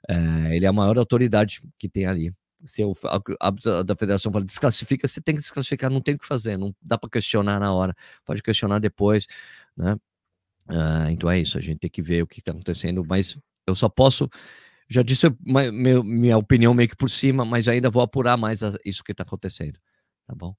É, 0.08 0.56
ele 0.56 0.66
é 0.66 0.68
a 0.70 0.74
maior 0.74 0.98
autoridade 0.98 1.62
que 1.78 1.90
tem 1.90 2.06
ali. 2.06 2.34
Se 2.66 2.84
o 2.84 2.94
árbitro 3.40 3.84
da 3.86 3.96
federação 3.96 4.32
fala 4.34 4.44
desclassifica, 4.44 5.08
você 5.08 5.22
tem 5.22 5.34
que 5.34 5.42
desclassificar, 5.42 5.90
não 5.90 6.02
tem 6.02 6.16
o 6.16 6.20
que 6.20 6.28
fazer, 6.28 6.58
não 6.58 6.76
dá 6.82 6.98
para 6.98 7.10
questionar 7.10 7.60
na 7.60 7.74
hora, 7.74 7.96
pode 8.26 8.44
questionar 8.44 8.80
depois, 8.80 9.26
né? 9.78 9.96
Uh, 10.70 11.10
então 11.10 11.30
é 11.30 11.40
isso, 11.40 11.58
a 11.58 11.62
gente 11.62 11.80
tem 11.80 11.90
que 11.90 12.02
ver 12.02 12.22
o 12.24 12.28
que 12.28 12.40
está 12.40 12.52
acontecendo, 12.52 13.04
mas 13.04 13.38
eu 13.66 13.76
só 13.76 13.90
posso. 13.90 14.30
Já 14.88 15.02
disse 15.04 15.28
minha, 15.42 16.04
minha 16.04 16.38
opinião 16.38 16.74
meio 16.74 16.90
que 16.90 16.96
por 16.96 17.10
cima, 17.10 17.46
mas 17.46 17.68
ainda 17.68 17.90
vou 17.90 18.02
apurar 18.02 18.38
mais 18.38 18.64
a, 18.64 18.74
isso 18.86 19.04
que 19.04 19.12
está 19.12 19.24
acontecendo, 19.24 19.80
tá 20.28 20.36
bom? 20.36 20.56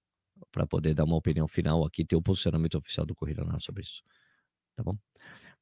Para 0.53 0.66
poder 0.66 0.94
dar 0.94 1.05
uma 1.05 1.16
opinião 1.16 1.46
final 1.49 1.85
aqui, 1.85 2.05
ter 2.05 2.16
o 2.16 2.23
posicionamento 2.23 2.77
oficial 2.77 3.07
do 3.07 3.14
Corrida 3.14 3.42
Nacional 3.42 3.61
sobre 3.61 3.83
isso, 3.83 4.03
tá 4.77 4.83
bom? 4.83 4.96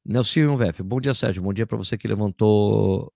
Nelson 0.04 0.56
VF, 0.56 0.82
bom 0.82 1.00
dia, 1.00 1.12
Sérgio. 1.12 1.42
Bom 1.42 1.52
dia 1.52 1.66
para 1.66 1.76
você 1.76 1.98
que 1.98 2.08
levantou 2.08 3.12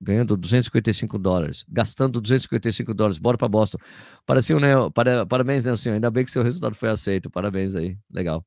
ganhando 0.00 0.36
255 0.36 1.18
dólares, 1.18 1.64
gastando 1.68 2.20
255 2.20 2.94
dólares, 2.94 3.18
bora 3.18 3.36
para 3.36 3.48
Boston. 3.48 3.78
Parece 4.24 4.54
um, 4.54 4.60
né? 4.60 4.70
Para, 4.94 5.26
parabéns, 5.26 5.64
Nelson. 5.64 5.92
Ainda 5.92 6.10
bem 6.10 6.24
que 6.24 6.30
seu 6.30 6.42
resultado 6.42 6.74
foi 6.74 6.88
aceito. 6.88 7.30
Parabéns 7.30 7.74
aí. 7.74 7.98
Legal. 8.10 8.44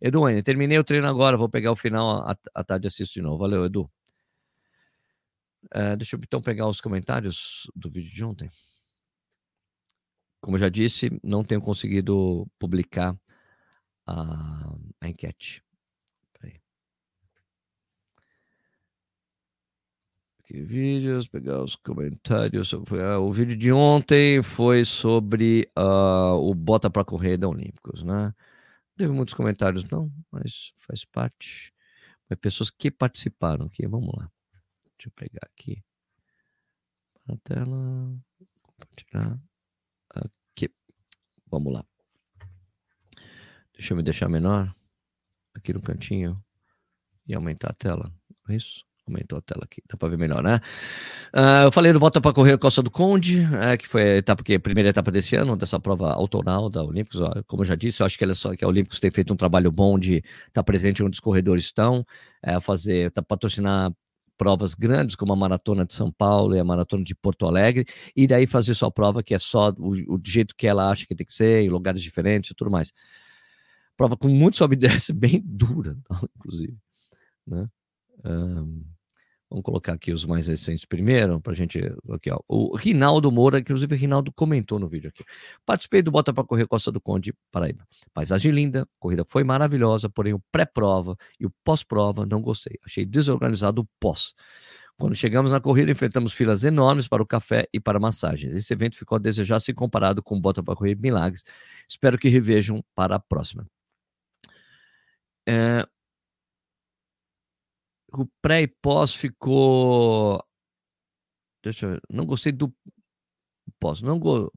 Edu, 0.00 0.22
terminei 0.42 0.78
o 0.78 0.84
treino 0.84 1.06
agora, 1.06 1.36
vou 1.36 1.48
pegar 1.48 1.72
o 1.72 1.76
final 1.76 2.26
à 2.54 2.64
tarde 2.64 2.86
e 2.86 2.88
assisto 2.88 3.14
de 3.14 3.22
novo. 3.22 3.38
Valeu, 3.38 3.64
Edu. 3.64 3.90
Uh, 5.74 5.96
deixa 5.96 6.16
eu 6.16 6.20
então 6.22 6.40
pegar 6.40 6.68
os 6.68 6.80
comentários 6.80 7.70
do 7.74 7.90
vídeo 7.90 8.12
de 8.12 8.24
ontem. 8.24 8.50
Como 10.40 10.56
eu 10.56 10.60
já 10.60 10.68
disse, 10.68 11.10
não 11.24 11.42
tenho 11.42 11.60
conseguido 11.60 12.46
publicar 12.58 13.18
a, 14.06 14.74
a 15.00 15.08
enquete. 15.08 15.65
Aqui, 20.48 20.62
vídeos, 20.62 21.26
pegar 21.26 21.60
os 21.60 21.74
comentários. 21.74 22.72
Ah, 22.72 23.18
o 23.18 23.32
vídeo 23.32 23.56
de 23.56 23.72
ontem 23.72 24.40
foi 24.44 24.84
sobre 24.84 25.68
uh, 25.76 26.36
o 26.36 26.54
Bota 26.54 26.88
para 26.88 27.04
Correr 27.04 27.36
da 27.36 27.48
Olímpicos, 27.48 28.04
né? 28.04 28.32
Teve 28.96 29.12
muitos 29.12 29.34
comentários, 29.34 29.82
não, 29.90 30.08
mas 30.30 30.72
faz 30.76 31.04
parte. 31.04 31.74
Mas 32.30 32.38
pessoas 32.38 32.70
que 32.70 32.92
participaram 32.92 33.66
aqui, 33.66 33.88
vamos 33.88 34.14
lá. 34.16 34.30
Deixa 34.96 35.08
eu 35.08 35.12
pegar 35.16 35.40
aqui. 35.42 35.82
A 37.26 37.36
tela. 37.38 38.16
Compartilhar. 38.62 39.40
Aqui. 40.14 40.72
Vamos 41.50 41.72
lá. 41.72 41.84
Deixa 43.72 43.94
eu 43.94 43.96
me 43.96 44.02
deixar 44.04 44.28
menor. 44.28 44.72
Aqui 45.56 45.72
no 45.72 45.82
cantinho. 45.82 46.40
E 47.26 47.34
aumentar 47.34 47.70
a 47.70 47.74
tela. 47.74 48.14
É 48.48 48.54
isso? 48.54 48.86
Aumentou 49.08 49.38
a 49.38 49.40
tela 49.40 49.62
aqui, 49.64 49.80
dá 49.88 49.96
para 49.96 50.08
ver 50.08 50.18
melhor, 50.18 50.42
né? 50.42 50.60
Uh, 51.32 51.66
eu 51.66 51.72
falei 51.72 51.92
do 51.92 52.00
Bota 52.00 52.20
para 52.20 52.32
Correr 52.32 52.58
Costa 52.58 52.82
do 52.82 52.90
Conde, 52.90 53.46
é, 53.62 53.76
que 53.76 53.86
foi 53.86 54.02
a 54.02 54.16
etapa 54.16 54.42
que 54.42 54.54
a 54.54 54.60
primeira 54.60 54.90
etapa 54.90 55.12
desse 55.12 55.36
ano, 55.36 55.56
dessa 55.56 55.78
prova 55.78 56.12
autoral 56.12 56.68
da 56.68 56.82
Olímpicos. 56.82 57.20
Como 57.46 57.62
eu 57.62 57.66
já 57.66 57.76
disse, 57.76 58.02
eu 58.02 58.06
acho 58.06 58.18
que, 58.18 58.24
ela 58.24 58.34
só, 58.34 58.56
que 58.56 58.64
a 58.64 58.68
Olímpicos 58.68 58.98
tem 58.98 59.10
feito 59.12 59.32
um 59.32 59.36
trabalho 59.36 59.70
bom 59.70 59.96
de 59.96 60.16
estar 60.16 60.50
tá 60.54 60.62
presente 60.64 61.04
onde 61.04 61.14
os 61.14 61.20
corredores 61.20 61.64
estão, 61.64 62.04
é, 62.42 62.58
fazer, 62.58 63.12
tá, 63.12 63.22
patrocinar 63.22 63.92
provas 64.36 64.74
grandes, 64.74 65.14
como 65.14 65.32
a 65.32 65.36
Maratona 65.36 65.84
de 65.84 65.94
São 65.94 66.10
Paulo 66.10 66.54
e 66.54 66.58
a 66.58 66.64
Maratona 66.64 67.04
de 67.04 67.14
Porto 67.14 67.46
Alegre, 67.46 67.86
e 68.14 68.26
daí 68.26 68.46
fazer 68.46 68.74
sua 68.74 68.90
prova 68.90 69.22
que 69.22 69.34
é 69.34 69.38
só 69.38 69.70
o, 69.78 70.16
o 70.16 70.20
jeito 70.24 70.54
que 70.56 70.66
ela 70.66 70.90
acha 70.90 71.06
que 71.06 71.14
tem 71.14 71.26
que 71.26 71.32
ser, 71.32 71.62
em 71.62 71.68
lugares 71.68 72.02
diferentes 72.02 72.50
e 72.50 72.54
tudo 72.54 72.70
mais. 72.70 72.92
Prova 73.96 74.16
com 74.16 74.28
muito 74.28 74.56
sobe 74.56 74.74
e 74.74 74.78
desce, 74.78 75.12
bem 75.12 75.40
dura, 75.44 75.96
inclusive. 76.36 76.76
Né? 77.46 77.68
Vamos 79.48 79.64
colocar 79.64 79.92
aqui 79.92 80.12
os 80.12 80.24
mais 80.24 80.48
recentes 80.48 80.84
primeiro, 80.84 81.40
para 81.40 81.52
a 81.52 81.56
gente. 81.56 81.80
Aqui, 82.10 82.30
ó. 82.30 82.38
O 82.48 82.76
Rinaldo 82.76 83.30
Moura, 83.30 83.60
inclusive 83.60 83.94
o 83.94 83.98
Rinaldo 83.98 84.32
comentou 84.32 84.78
no 84.78 84.88
vídeo 84.88 85.08
aqui. 85.08 85.24
Participei 85.64 86.02
do 86.02 86.10
Bota 86.10 86.32
para 86.32 86.44
Correr 86.44 86.66
Costa 86.66 86.90
do 86.90 87.00
Conde, 87.00 87.32
Paraíba. 87.52 87.86
Paisagem 88.12 88.50
linda, 88.50 88.86
corrida 88.98 89.24
foi 89.28 89.44
maravilhosa, 89.44 90.08
porém 90.08 90.34
o 90.34 90.42
pré-prova 90.50 91.16
e 91.38 91.46
o 91.46 91.52
pós-prova 91.64 92.26
não 92.26 92.42
gostei. 92.42 92.76
Achei 92.84 93.06
desorganizado 93.06 93.82
o 93.82 93.88
pós. 94.00 94.34
Quando 94.98 95.14
chegamos 95.14 95.50
na 95.50 95.60
corrida, 95.60 95.92
enfrentamos 95.92 96.32
filas 96.32 96.64
enormes 96.64 97.06
para 97.06 97.22
o 97.22 97.26
café 97.26 97.68
e 97.72 97.78
para 97.78 98.00
massagens. 98.00 98.54
Esse 98.54 98.72
evento 98.72 98.96
ficou 98.96 99.16
a 99.16 99.18
desejar 99.18 99.60
se 99.60 99.74
comparado 99.74 100.22
com 100.22 100.36
o 100.36 100.40
Bota 100.40 100.62
para 100.62 100.74
Correr 100.74 100.96
Milagres. 100.96 101.44
Espero 101.86 102.18
que 102.18 102.28
revejam 102.28 102.82
para 102.94 103.16
a 103.16 103.20
próxima. 103.20 103.66
É, 105.46 105.86
o 108.12 108.26
pré 108.42 108.62
e 108.62 108.68
pós 108.68 109.14
ficou. 109.14 110.42
Deixa 111.62 111.86
eu 111.86 111.90
ver. 111.92 112.00
Não 112.10 112.26
gostei 112.26 112.52
do 112.52 112.72
pós. 113.80 114.02
Não 114.02 114.18
go... 114.18 114.52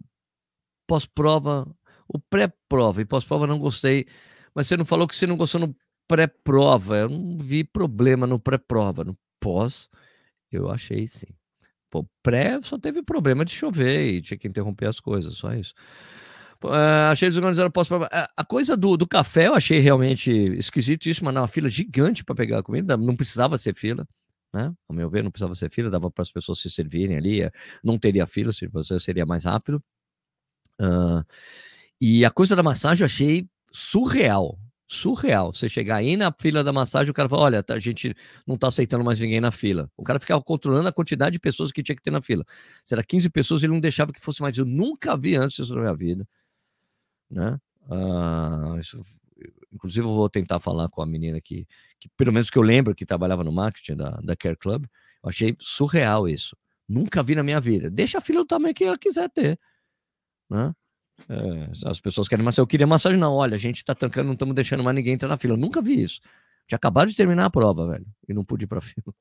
Pós-prova. 0.88 1.67
O 2.07 2.19
pré-prova 2.19 3.01
e 3.01 3.05
pós-prova 3.05 3.45
não 3.45 3.59
gostei. 3.59 4.07
Mas 4.55 4.67
você 4.67 4.77
não 4.77 4.85
falou 4.85 5.07
que 5.07 5.15
você 5.15 5.27
não 5.27 5.38
gostou 5.38 5.62
no 5.62 5.75
pré-prova. 6.07 6.97
Eu 6.97 7.09
não 7.09 7.38
vi 7.38 7.63
problema 7.63 8.25
no 8.25 8.39
pré-prova. 8.39 9.03
No 9.03 9.17
pós, 9.39 9.89
eu 10.51 10.69
achei 10.69 11.07
sim. 11.07 11.27
Pô, 11.89 12.05
pré 12.21 12.62
só 12.62 12.77
teve 12.77 13.01
problema 13.01 13.43
de 13.43 13.51
chover 13.51 14.13
e 14.13 14.21
tinha 14.21 14.38
que 14.38 14.47
interromper 14.47 14.88
as 14.88 14.99
coisas, 14.99 15.35
só 15.35 15.53
isso. 15.53 15.73
Uh, 16.63 17.09
achei 17.09 17.29
desorganizado 17.29 17.71
posso 17.71 17.93
A 18.35 18.43
coisa 18.43 18.75
do, 18.75 18.97
do 18.97 19.07
café 19.07 19.47
eu 19.47 19.55
achei 19.55 19.79
realmente 19.79 20.29
esquisitíssima, 20.57 21.31
uma 21.31 21.47
fila 21.47 21.69
gigante 21.69 22.23
para 22.23 22.35
pegar 22.35 22.59
a 22.59 22.63
comida, 22.63 22.97
não 22.97 23.15
precisava 23.15 23.57
ser 23.57 23.73
fila, 23.73 24.05
né? 24.53 24.73
Ao 24.89 24.95
meu 24.95 25.09
ver, 25.09 25.23
não 25.23 25.31
precisava 25.31 25.55
ser 25.55 25.69
fila, 25.69 25.89
dava 25.89 26.11
para 26.11 26.21
as 26.21 26.31
pessoas 26.31 26.59
se 26.59 26.69
servirem 26.69 27.15
ali, 27.15 27.43
eh, 27.43 27.51
não 27.81 27.97
teria 27.97 28.27
fila, 28.27 28.51
seria 28.99 29.25
mais 29.25 29.45
rápido. 29.45 29.81
Uh, 30.81 31.23
e 32.01 32.25
a 32.25 32.31
coisa 32.31 32.55
da 32.57 32.63
massagem 32.63 33.03
eu 33.03 33.05
achei 33.05 33.47
surreal, 33.71 34.59
surreal. 34.85 35.53
Você 35.53 35.69
chegar 35.69 35.97
aí 35.97 36.17
na 36.17 36.33
fila 36.37 36.61
da 36.61 36.73
massagem, 36.73 37.11
o 37.11 37.13
cara 37.13 37.29
fala: 37.29 37.43
olha, 37.43 37.63
tá, 37.63 37.75
a 37.75 37.79
gente 37.79 38.13
não 38.45 38.55
está 38.55 38.67
aceitando 38.67 39.03
mais 39.03 39.19
ninguém 39.19 39.39
na 39.39 39.51
fila. 39.51 39.89
O 39.95 40.03
cara 40.03 40.19
ficava 40.19 40.43
controlando 40.43 40.89
a 40.89 40.93
quantidade 40.93 41.33
de 41.33 41.39
pessoas 41.39 41.71
que 41.71 41.81
tinha 41.83 41.95
que 41.95 42.01
ter 42.01 42.11
na 42.11 42.21
fila. 42.21 42.43
Se 42.83 42.93
era 42.93 43.03
15 43.03 43.29
pessoas, 43.29 43.63
ele 43.63 43.71
não 43.73 43.79
deixava 43.79 44.11
que 44.11 44.19
fosse 44.19 44.41
mais. 44.41 44.57
Eu 44.57 44.65
nunca 44.65 45.15
vi 45.15 45.35
antes 45.35 45.59
isso 45.59 45.73
na 45.73 45.81
minha 45.81 45.95
vida 45.95 46.27
né? 47.29 47.59
Ah, 47.89 48.75
isso, 48.79 49.01
inclusive, 49.71 50.05
eu 50.05 50.13
vou 50.13 50.29
tentar 50.29 50.59
falar 50.59 50.89
com 50.89 51.01
a 51.01 51.05
menina 51.05 51.39
que, 51.41 51.67
que, 51.99 52.09
pelo 52.17 52.31
menos 52.31 52.49
que 52.49 52.57
eu 52.57 52.61
lembro, 52.63 52.95
que 52.95 53.05
trabalhava 53.05 53.43
no 53.43 53.51
marketing 53.51 53.95
da, 53.95 54.11
da 54.21 54.35
Care 54.35 54.55
Club. 54.57 54.85
Eu 55.23 55.29
achei 55.29 55.55
surreal 55.59 56.27
isso. 56.27 56.55
Nunca 56.87 57.21
vi 57.21 57.35
na 57.35 57.43
minha 57.43 57.59
vida. 57.59 57.89
Deixa 57.89 58.17
a 58.17 58.21
fila 58.21 58.39
do 58.39 58.47
tamanho 58.47 58.73
que 58.73 58.83
ela 58.83 58.97
quiser 58.97 59.29
ter, 59.29 59.59
né? 60.49 60.73
É, 61.27 61.89
as 61.89 61.99
pessoas 61.99 62.27
querem 62.27 62.45
massagem. 62.45 62.63
Eu 62.63 62.67
queria 62.67 62.87
massagem, 62.87 63.19
não. 63.19 63.33
Olha, 63.33 63.55
a 63.55 63.57
gente 63.57 63.83
tá 63.83 63.93
trancando, 63.93 64.27
não 64.27 64.33
estamos 64.33 64.55
deixando 64.55 64.83
mais 64.83 64.95
ninguém 64.95 65.13
entrar 65.13 65.27
na 65.27 65.37
fila. 65.37 65.53
Eu 65.53 65.57
nunca 65.57 65.81
vi 65.81 66.01
isso. 66.01 66.21
Tinha 66.67 66.77
acabado 66.77 67.09
de 67.09 67.15
terminar 67.15 67.45
a 67.45 67.49
prova, 67.49 67.87
velho. 67.87 68.05
E 68.27 68.33
não 68.33 68.45
pude 68.45 68.65
ir 68.65 68.67
pra 68.67 68.79
fila. 68.81 69.13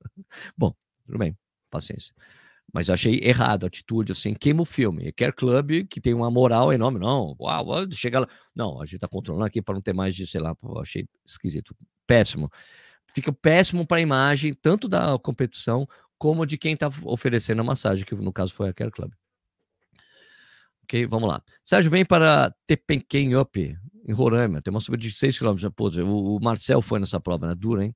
Bom, 0.57 0.75
tudo 1.05 1.19
bem. 1.19 1.37
Paciência. 1.71 2.15
Mas 2.73 2.89
eu 2.89 2.95
achei 2.95 3.19
errado 3.23 3.65
a 3.65 3.67
atitude, 3.67 4.13
assim, 4.13 4.35
queima 4.35 4.63
o 4.63 4.65
filme. 4.65 5.11
Quer 5.13 5.33
clube 5.33 5.87
que 5.87 6.01
tem 6.01 6.13
uma 6.13 6.31
moral 6.31 6.73
enorme, 6.73 6.99
não, 6.99 7.35
uau, 7.41 7.91
chega 7.93 8.21
lá. 8.21 8.29
Não, 8.55 8.81
a 8.81 8.85
gente 8.85 8.99
tá 8.99 9.09
controlando 9.09 9.47
aqui 9.47 9.63
para 9.63 9.75
não 9.75 9.81
ter 9.81 9.95
mais 9.95 10.15
de, 10.15 10.27
sei 10.27 10.41
lá, 10.41 10.55
eu 10.63 10.79
achei 10.79 11.07
esquisito, 11.25 11.75
péssimo. 12.07 12.51
Fica 13.15 13.33
péssimo 13.33 13.87
para 13.87 13.97
a 13.97 14.01
imagem, 14.01 14.53
tanto 14.53 14.87
da 14.87 15.19
competição 15.19 15.87
como 16.19 16.45
de 16.45 16.59
quem 16.59 16.77
tá 16.77 16.91
oferecendo 17.05 17.61
a 17.61 17.65
massagem, 17.65 18.05
que 18.05 18.15
no 18.15 18.33
caso 18.33 18.53
foi 18.53 18.69
a 18.69 18.75
Care 18.75 18.91
Club. 18.91 19.13
Ok, 20.85 21.07
vamos 21.07 21.29
lá. 21.29 21.43
Sérgio 21.65 21.91
vem 21.91 22.05
para 22.05 22.55
Tepenquem 22.67 23.37
Up, 23.37 23.77
em 24.05 24.13
Roraima, 24.13 24.61
tem 24.61 24.71
uma 24.71 24.81
subida 24.81 25.03
de 25.03 25.13
6 25.13 25.39
km. 25.39 25.71
Pô, 25.75 25.89
o 25.89 26.41
Marcel 26.41 26.83
foi 26.83 26.99
nessa 26.99 27.21
prova, 27.21 27.49
né? 27.49 27.55
Dura, 27.55 27.85
hein? 27.85 27.95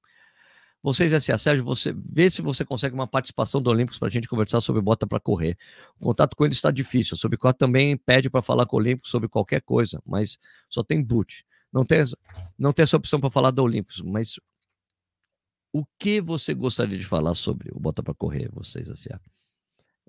Vocês, 0.82 1.12
S.A. 1.12 1.38
Sérgio, 1.38 1.64
você 1.64 1.94
vê 1.94 2.28
se 2.28 2.42
você 2.42 2.64
consegue 2.64 2.94
uma 2.94 3.06
participação 3.06 3.62
do 3.62 3.70
Olímpicos 3.70 3.98
para 3.98 4.08
a 4.08 4.10
gente 4.10 4.28
conversar 4.28 4.60
sobre 4.60 4.82
bota 4.82 5.06
para 5.06 5.20
correr. 5.20 5.56
O 6.00 6.06
contato 6.06 6.34
com 6.36 6.44
ele 6.44 6.52
está 6.52 6.72
difícil. 6.72 7.16
Sobre 7.16 7.38
qual 7.38 7.54
também 7.54 7.96
pede 7.96 8.28
para 8.28 8.42
falar 8.42 8.66
com 8.66 8.76
o 8.76 8.80
Olímpicos 8.80 9.10
sobre 9.10 9.28
qualquer 9.28 9.62
coisa, 9.62 10.02
mas 10.04 10.38
só 10.68 10.82
tem 10.82 11.00
boot. 11.02 11.46
Não 11.72 11.84
tem, 11.84 12.02
não 12.58 12.72
tem 12.72 12.82
essa 12.82 12.96
opção 12.96 13.20
para 13.20 13.30
falar 13.30 13.52
do 13.52 13.62
Olímpicos, 13.62 14.02
mas 14.02 14.40
o 15.72 15.84
que 15.98 16.20
você 16.20 16.52
gostaria 16.52 16.98
de 16.98 17.06
falar 17.06 17.34
sobre 17.34 17.70
o 17.72 17.78
bota 17.78 18.02
para 18.02 18.12
correr, 18.12 18.50
vocês, 18.52 18.90
S.A.? 18.90 19.31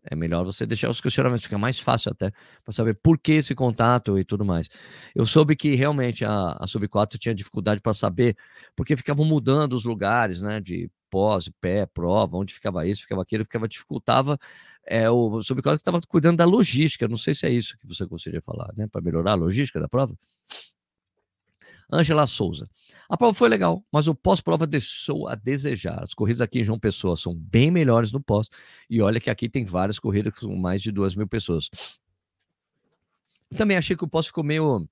É 0.04 0.16
melhor 0.16 0.44
você 0.44 0.66
deixar 0.66 0.90
os 0.90 1.00
questionamentos, 1.00 1.46
fica 1.46 1.58
mais 1.58 1.80
fácil 1.80 2.12
até 2.12 2.32
para 2.64 2.74
saber 2.74 2.94
por 3.02 3.18
que 3.18 3.34
esse 3.34 3.56
contato 3.56 4.20
e 4.20 4.26
tudo 4.26 4.44
mais. 4.44 4.68
Eu 5.16 5.26
soube 5.26 5.56
que 5.56 5.76
realmente 5.76 6.26
a, 6.26 6.58
a 6.60 6.68
Sub 6.68 6.86
4 6.88 7.18
tinha 7.18 7.34
dificuldade 7.34 7.80
para 7.80 7.94
saber, 7.94 8.36
porque 8.76 8.98
ficavam 8.98 9.26
mudando 9.26 9.74
os 9.74 9.86
lugares, 9.86 10.42
né? 10.42 10.60
De 10.60 10.90
pós, 11.10 11.50
pé, 11.62 11.86
prova, 11.86 12.38
onde 12.38 12.54
ficava 12.54 12.86
isso, 12.86 13.04
ficava 13.04 13.22
aquilo, 13.22 13.46
ficava 13.46 13.68
dificultava. 13.68 14.38
É, 14.86 15.10
o 15.10 15.42
Sub 15.42 15.62
4 15.62 15.78
estava 15.78 16.02
cuidando 16.02 16.38
da 16.38 16.46
logística. 16.46 17.08
Não 17.08 17.18
sei 17.18 17.34
se 17.34 17.46
é 17.46 17.50
isso 17.50 17.78
que 17.80 17.88
você 17.88 18.06
gostaria 18.06 18.42
falar, 18.42 18.74
né? 18.76 18.88
Para 18.88 19.02
melhorar 19.02 19.32
a 19.34 19.36
logística 19.36 19.80
da 19.80 19.88
prova. 19.88 20.18
Angela 21.94 22.26
Souza. 22.26 22.68
A 23.08 23.16
prova 23.16 23.34
foi 23.34 23.48
legal, 23.48 23.86
mas 23.92 24.08
o 24.08 24.16
pós-prova 24.16 24.66
deixou 24.66 25.28
a 25.28 25.36
desejar. 25.36 26.02
As 26.02 26.14
corridas 26.14 26.42
aqui 26.42 26.60
em 26.60 26.64
João 26.64 26.80
Pessoa 26.80 27.16
são 27.16 27.36
bem 27.36 27.70
melhores 27.70 28.12
no 28.12 28.20
pós. 28.22 28.50
E 28.90 29.02
olha 29.02 29.20
que 29.20 29.30
aqui 29.30 29.48
tem 29.48 29.64
várias 29.64 30.00
corridas 30.00 30.34
com 30.34 30.56
mais 30.56 30.82
de 30.82 30.92
duas 30.92 31.16
mil 31.16 31.28
pessoas. 31.28 31.70
Também 33.56 33.78
achei 33.78 33.96
que 33.96 34.04
o 34.04 34.08
pós 34.08 34.28
ficou 34.28 34.44
meio, 34.44 34.88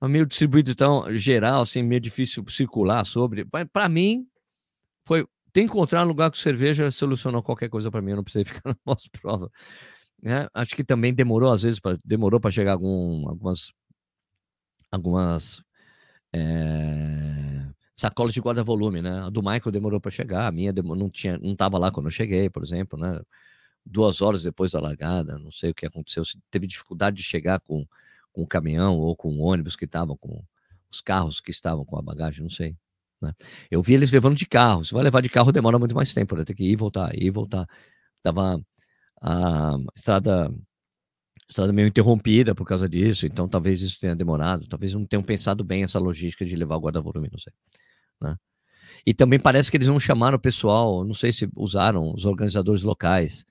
meio 0.00 0.24
distribuído, 0.24 0.70
então, 0.70 1.12
geral, 1.14 1.62
assim, 1.62 1.82
meio 1.82 2.00
difícil 2.00 2.44
circular 2.48 3.04
sobre. 3.04 3.44
Para 3.44 3.88
mim, 3.88 4.26
foi. 5.04 5.26
Tem 5.52 5.66
que 5.66 5.72
encontrar 5.72 6.04
um 6.04 6.08
lugar 6.08 6.30
com 6.30 6.36
cerveja 6.36 6.90
solucionou 6.90 7.42
qualquer 7.42 7.68
coisa 7.68 7.90
para 7.90 8.00
mim. 8.00 8.12
Eu 8.12 8.16
não 8.16 8.24
precisei 8.24 8.44
ficar 8.46 8.70
na 8.70 8.76
pós-prova. 8.84 9.50
É, 10.24 10.48
acho 10.54 10.76
que 10.76 10.84
também 10.84 11.12
demorou, 11.12 11.52
às 11.52 11.62
vezes, 11.62 11.80
pra, 11.80 11.98
demorou 12.04 12.38
para 12.38 12.50
chegar 12.52 12.72
algum, 12.72 13.28
algumas 13.28 13.72
algumas 14.92 15.62
é... 16.32 17.66
Sacolas 17.94 18.32
de 18.32 18.40
guarda-volume, 18.40 19.02
né? 19.02 19.20
A 19.26 19.30
do 19.30 19.42
Michael 19.42 19.70
demorou 19.70 20.00
para 20.00 20.10
chegar, 20.10 20.46
a 20.48 20.52
minha 20.52 20.72
não 20.72 21.10
tinha, 21.10 21.38
não 21.38 21.52
estava 21.52 21.78
lá 21.78 21.90
quando 21.90 22.06
eu 22.06 22.10
cheguei, 22.10 22.48
por 22.50 22.62
exemplo, 22.62 22.98
né? 22.98 23.20
Duas 23.84 24.22
horas 24.22 24.42
depois 24.42 24.72
da 24.72 24.80
largada, 24.80 25.38
não 25.38 25.50
sei 25.50 25.70
o 25.70 25.74
que 25.74 25.86
aconteceu. 25.86 26.24
Se 26.24 26.38
teve 26.50 26.66
dificuldade 26.66 27.16
de 27.16 27.22
chegar 27.22 27.60
com, 27.60 27.86
com 28.32 28.42
o 28.42 28.46
caminhão 28.46 28.98
ou 28.98 29.14
com 29.16 29.28
o 29.30 29.40
ônibus 29.42 29.76
que 29.76 29.84
estavam 29.84 30.16
com 30.16 30.42
os 30.90 31.00
carros 31.00 31.40
que 31.40 31.50
estavam 31.50 31.84
com 31.84 31.98
a 31.98 32.02
bagagem, 32.02 32.42
não 32.42 32.50
sei. 32.50 32.76
Né? 33.20 33.32
Eu 33.70 33.82
vi 33.82 33.94
eles 33.94 34.12
levando 34.12 34.36
de 34.36 34.46
carro. 34.46 34.84
Se 34.84 34.92
vai 34.94 35.02
levar 35.04 35.20
de 35.20 35.28
carro, 35.30 35.52
demora 35.52 35.78
muito 35.78 35.94
mais 35.94 36.12
tempo, 36.14 36.36
né? 36.36 36.44
Tem 36.44 36.56
que 36.56 36.64
ir 36.64 36.72
e 36.72 36.76
voltar, 36.76 37.14
ir 37.14 37.24
e 37.26 37.30
voltar. 37.30 37.66
Tava 38.22 38.60
a 39.20 39.76
estrada 39.94 40.50
estrada 41.52 41.72
meio 41.72 41.88
interrompida 41.88 42.54
por 42.54 42.66
causa 42.66 42.88
disso, 42.88 43.26
então 43.26 43.48
talvez 43.48 43.80
isso 43.80 44.00
tenha 44.00 44.16
demorado, 44.16 44.66
talvez 44.66 44.94
não 44.94 45.06
tenham 45.06 45.22
pensado 45.22 45.62
bem 45.62 45.84
essa 45.84 45.98
logística 45.98 46.44
de 46.44 46.56
levar 46.56 46.76
o 46.76 46.80
guarda-volume, 46.80 47.28
não 47.30 47.38
sei. 47.38 47.52
Né? 48.20 48.36
E 49.06 49.14
também 49.14 49.38
parece 49.38 49.70
que 49.70 49.76
eles 49.76 49.88
não 49.88 50.00
chamaram 50.00 50.36
o 50.36 50.40
pessoal, 50.40 51.04
não 51.04 51.14
sei 51.14 51.32
se 51.32 51.48
usaram 51.56 52.12
os 52.12 52.24
organizadores 52.24 52.82
locais 52.82 53.44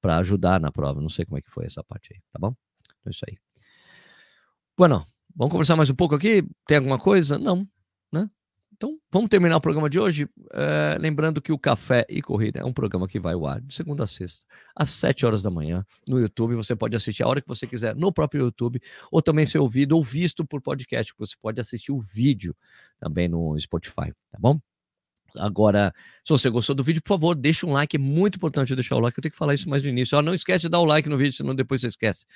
para 0.00 0.18
ajudar 0.18 0.60
na 0.60 0.72
prova, 0.72 1.00
não 1.00 1.08
sei 1.08 1.24
como 1.24 1.38
é 1.38 1.42
que 1.42 1.50
foi 1.50 1.66
essa 1.66 1.82
parte 1.84 2.12
aí, 2.14 2.20
tá 2.32 2.38
bom? 2.38 2.54
Então 2.84 3.06
é 3.06 3.10
isso 3.10 3.24
aí. 3.28 3.36
Bueno, 4.76 5.06
vamos 5.34 5.52
conversar 5.52 5.76
mais 5.76 5.90
um 5.90 5.94
pouco 5.94 6.14
aqui? 6.14 6.46
Tem 6.66 6.76
alguma 6.76 6.98
coisa? 6.98 7.38
Não, 7.38 7.66
né? 8.12 8.28
Então, 8.76 8.98
vamos 9.10 9.30
terminar 9.30 9.56
o 9.56 9.60
programa 9.60 9.88
de 9.88 9.98
hoje. 9.98 10.28
É, 10.52 10.98
lembrando 11.00 11.40
que 11.40 11.50
o 11.50 11.58
Café 11.58 12.04
e 12.10 12.20
Corrida 12.20 12.60
é 12.60 12.64
um 12.64 12.74
programa 12.74 13.08
que 13.08 13.18
vai 13.18 13.32
ao 13.32 13.46
ar 13.46 13.58
de 13.58 13.72
segunda 13.72 14.04
a 14.04 14.06
sexta, 14.06 14.44
às 14.74 14.90
7 14.90 15.24
horas 15.24 15.42
da 15.42 15.50
manhã, 15.50 15.82
no 16.06 16.20
YouTube. 16.20 16.54
Você 16.56 16.76
pode 16.76 16.94
assistir 16.94 17.22
a 17.22 17.28
hora 17.28 17.40
que 17.40 17.48
você 17.48 17.66
quiser 17.66 17.96
no 17.96 18.12
próprio 18.12 18.44
YouTube, 18.44 18.78
ou 19.10 19.22
também 19.22 19.46
ser 19.46 19.58
ouvido 19.58 19.96
ou 19.96 20.04
visto 20.04 20.44
por 20.44 20.60
podcast. 20.60 21.14
Você 21.18 21.34
pode 21.40 21.58
assistir 21.58 21.90
o 21.90 21.98
vídeo 21.98 22.54
também 23.00 23.28
no 23.28 23.58
Spotify, 23.58 24.12
tá 24.30 24.38
bom? 24.38 24.60
Agora, 25.38 25.92
se 26.22 26.30
você 26.30 26.50
gostou 26.50 26.74
do 26.74 26.84
vídeo, 26.84 27.02
por 27.02 27.14
favor, 27.14 27.34
deixa 27.34 27.66
um 27.66 27.72
like. 27.72 27.96
É 27.96 27.98
muito 27.98 28.36
importante 28.36 28.74
deixar 28.74 28.96
o 28.96 29.00
like. 29.00 29.18
Eu 29.18 29.22
tenho 29.22 29.32
que 29.32 29.38
falar 29.38 29.54
isso 29.54 29.70
mais 29.70 29.82
no 29.82 29.88
início. 29.88 30.18
Ó, 30.18 30.22
não 30.22 30.34
esquece 30.34 30.62
de 30.62 30.68
dar 30.68 30.80
o 30.80 30.84
like 30.84 31.08
no 31.08 31.16
vídeo, 31.16 31.32
senão 31.32 31.54
depois 31.54 31.80
você 31.80 31.88
esquece. 31.88 32.26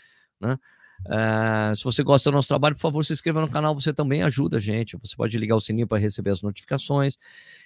Né? 0.41 0.57
Uh, 1.07 1.75
se 1.75 1.85
você 1.85 2.03
gosta 2.03 2.31
do 2.31 2.35
nosso 2.35 2.49
trabalho, 2.49 2.75
por 2.75 2.83
favor, 2.83 3.05
se 3.05 3.13
inscreva 3.13 3.41
no 3.41 3.51
canal, 3.51 3.75
você 3.75 3.93
também 3.93 4.23
ajuda 4.23 4.59
a 4.59 4.61
gente. 4.61 4.97
Você 5.03 5.17
pode 5.17 5.37
ligar 5.39 5.57
o 5.57 5.61
sininho 5.61 5.87
para 5.87 5.99
receber 5.99 6.31
as 6.31 6.43
notificações. 6.43 7.17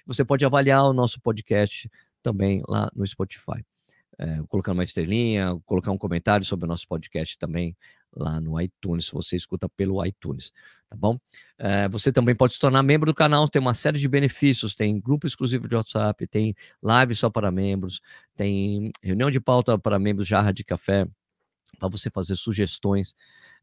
Você 0.05 0.23
pode 0.23 0.45
avaliar 0.45 0.83
o 0.85 0.93
nosso 0.93 1.19
podcast 1.21 1.89
também 2.23 2.61
lá 2.67 2.89
no 2.95 3.05
Spotify. 3.05 3.63
Uh, 4.19 4.47
colocando 4.47 4.77
uma 4.77 4.83
estrelinha, 4.83 5.59
colocar 5.65 5.91
um 5.91 5.97
comentário 5.97 6.45
sobre 6.45 6.65
o 6.65 6.69
nosso 6.69 6.87
podcast 6.87 7.37
também 7.37 7.75
lá 8.15 8.39
no 8.39 8.59
iTunes, 8.59 9.07
se 9.07 9.11
você 9.11 9.35
escuta 9.35 9.67
pelo 9.67 10.03
iTunes, 10.05 10.53
tá 10.89 10.95
bom? 10.95 11.15
Uh, 11.59 11.89
você 11.91 12.11
também 12.11 12.33
pode 12.33 12.53
se 12.53 12.59
tornar 12.59 12.81
membro 12.81 13.11
do 13.11 13.13
canal, 13.13 13.47
tem 13.47 13.61
uma 13.61 13.73
série 13.73 13.99
de 13.99 14.07
benefícios, 14.07 14.73
tem 14.73 14.99
grupo 14.99 15.27
exclusivo 15.27 15.67
de 15.67 15.75
WhatsApp, 15.75 16.25
tem 16.27 16.55
live 16.81 17.13
só 17.13 17.29
para 17.29 17.51
membros, 17.51 17.99
tem 18.35 18.89
reunião 19.03 19.29
de 19.29 19.41
pauta 19.41 19.77
para 19.77 19.99
membros, 19.99 20.27
jarra 20.27 20.53
de 20.53 20.63
café, 20.63 21.05
para 21.75 21.89
você 21.89 22.09
fazer 22.09 22.35
sugestões 22.35 23.15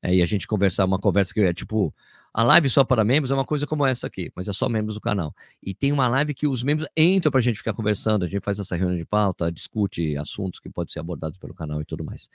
é, 0.03 0.15
e 0.15 0.23
a 0.23 0.27
gente 0.27 0.47
conversar 0.47 0.85
uma 0.85 0.99
conversa 0.99 1.33
que 1.33 1.41
é 1.41 1.53
tipo 1.53 1.95
a 2.35 2.43
live 2.43 2.69
só 2.71 2.83
para 2.83 3.05
membros 3.05 3.31
é 3.31 3.35
uma 3.35 3.45
coisa 3.45 3.67
como 3.67 3.85
essa 3.85 4.07
aqui, 4.07 4.33
mas 4.35 4.49
é 4.49 4.55
só 4.55 4.67
membros 4.67 4.95
do 4.95 5.01
canal. 5.03 5.35
E 5.63 5.75
tem 5.75 5.93
uma 5.93 6.09
live 6.09 6.33
que 6.33 6.47
os 6.47 6.63
membros 6.63 6.89
entram 6.97 7.31
para 7.31 7.39
a 7.39 7.43
gente 7.43 7.59
ficar 7.59 7.75
conversando, 7.75 8.25
a 8.25 8.29
gente 8.29 8.43
faz 8.43 8.59
essa 8.59 8.75
reunião 8.75 8.97
de 8.97 9.05
pauta, 9.05 9.53
discute 9.53 10.17
assuntos 10.17 10.59
que 10.59 10.71
podem 10.71 10.91
ser 10.91 11.01
abordados 11.01 11.37
pelo 11.39 11.53
canal 11.53 11.83
e 11.83 11.85
tudo 11.85 12.03
mais. 12.03 12.31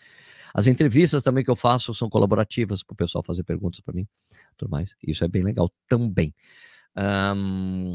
As 0.54 0.68
entrevistas 0.68 1.24
também 1.24 1.44
que 1.44 1.50
eu 1.50 1.56
faço 1.56 1.94
são 1.96 2.10
colaborativas 2.10 2.84
para 2.84 2.94
o 2.94 2.96
pessoal 2.96 3.24
fazer 3.24 3.44
perguntas 3.44 3.80
para 3.80 3.94
mim, 3.94 4.08
tudo 4.56 4.70
mais. 4.70 4.96
Isso 5.02 5.26
é 5.26 5.28
bem 5.28 5.44
legal 5.44 5.72
também. 5.90 6.32
Um, 6.96 7.92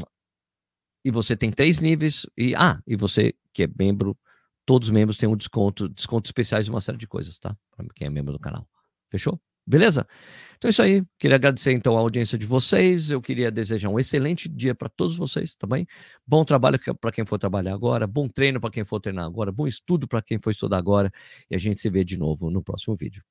e 1.05 1.11
você 1.11 1.37
tem 1.37 1.51
três 1.51 1.79
níveis 1.79 2.25
e 2.37 2.53
ah, 2.53 2.81
e 2.85 2.97
você 2.97 3.33
que 3.53 3.63
é 3.63 3.69
membro 3.79 4.17
todos 4.65 4.89
os 4.89 4.93
membros 4.93 5.17
têm 5.17 5.29
um 5.29 5.35
desconto, 5.35 5.89
descontos 5.89 6.29
especiais 6.29 6.65
de 6.65 6.71
uma 6.71 6.81
série 6.81 6.97
de 6.97 7.07
coisas, 7.07 7.37
tá? 7.39 7.55
Para 7.75 7.85
quem 7.95 8.07
é 8.07 8.09
membro 8.09 8.33
do 8.33 8.39
canal. 8.39 8.67
Fechou? 9.09 9.39
Beleza? 9.65 10.05
Então 10.57 10.67
é 10.67 10.71
isso 10.71 10.81
aí. 10.81 11.03
Queria 11.17 11.35
agradecer 11.35 11.71
então 11.71 11.97
a 11.97 11.99
audiência 11.99 12.37
de 12.37 12.45
vocês. 12.45 13.11
Eu 13.11 13.21
queria 13.21 13.49
desejar 13.49 13.89
um 13.89 13.99
excelente 13.99 14.49
dia 14.49 14.75
para 14.75 14.89
todos 14.89 15.15
vocês 15.15 15.55
também. 15.55 15.85
Tá 15.85 15.91
bom 16.27 16.43
trabalho 16.43 16.79
para 16.99 17.11
quem 17.11 17.25
for 17.25 17.37
trabalhar 17.37 17.73
agora, 17.73 18.05
bom 18.05 18.27
treino 18.27 18.59
para 18.59 18.71
quem 18.71 18.83
for 18.83 18.99
treinar 18.99 19.25
agora, 19.25 19.51
bom 19.51 19.67
estudo 19.67 20.07
para 20.07 20.21
quem 20.21 20.39
for 20.39 20.51
estudar 20.51 20.77
agora. 20.77 21.11
E 21.49 21.55
a 21.55 21.57
gente 21.57 21.79
se 21.79 21.89
vê 21.89 22.03
de 22.03 22.17
novo 22.17 22.49
no 22.49 22.61
próximo 22.61 22.95
vídeo. 22.95 23.23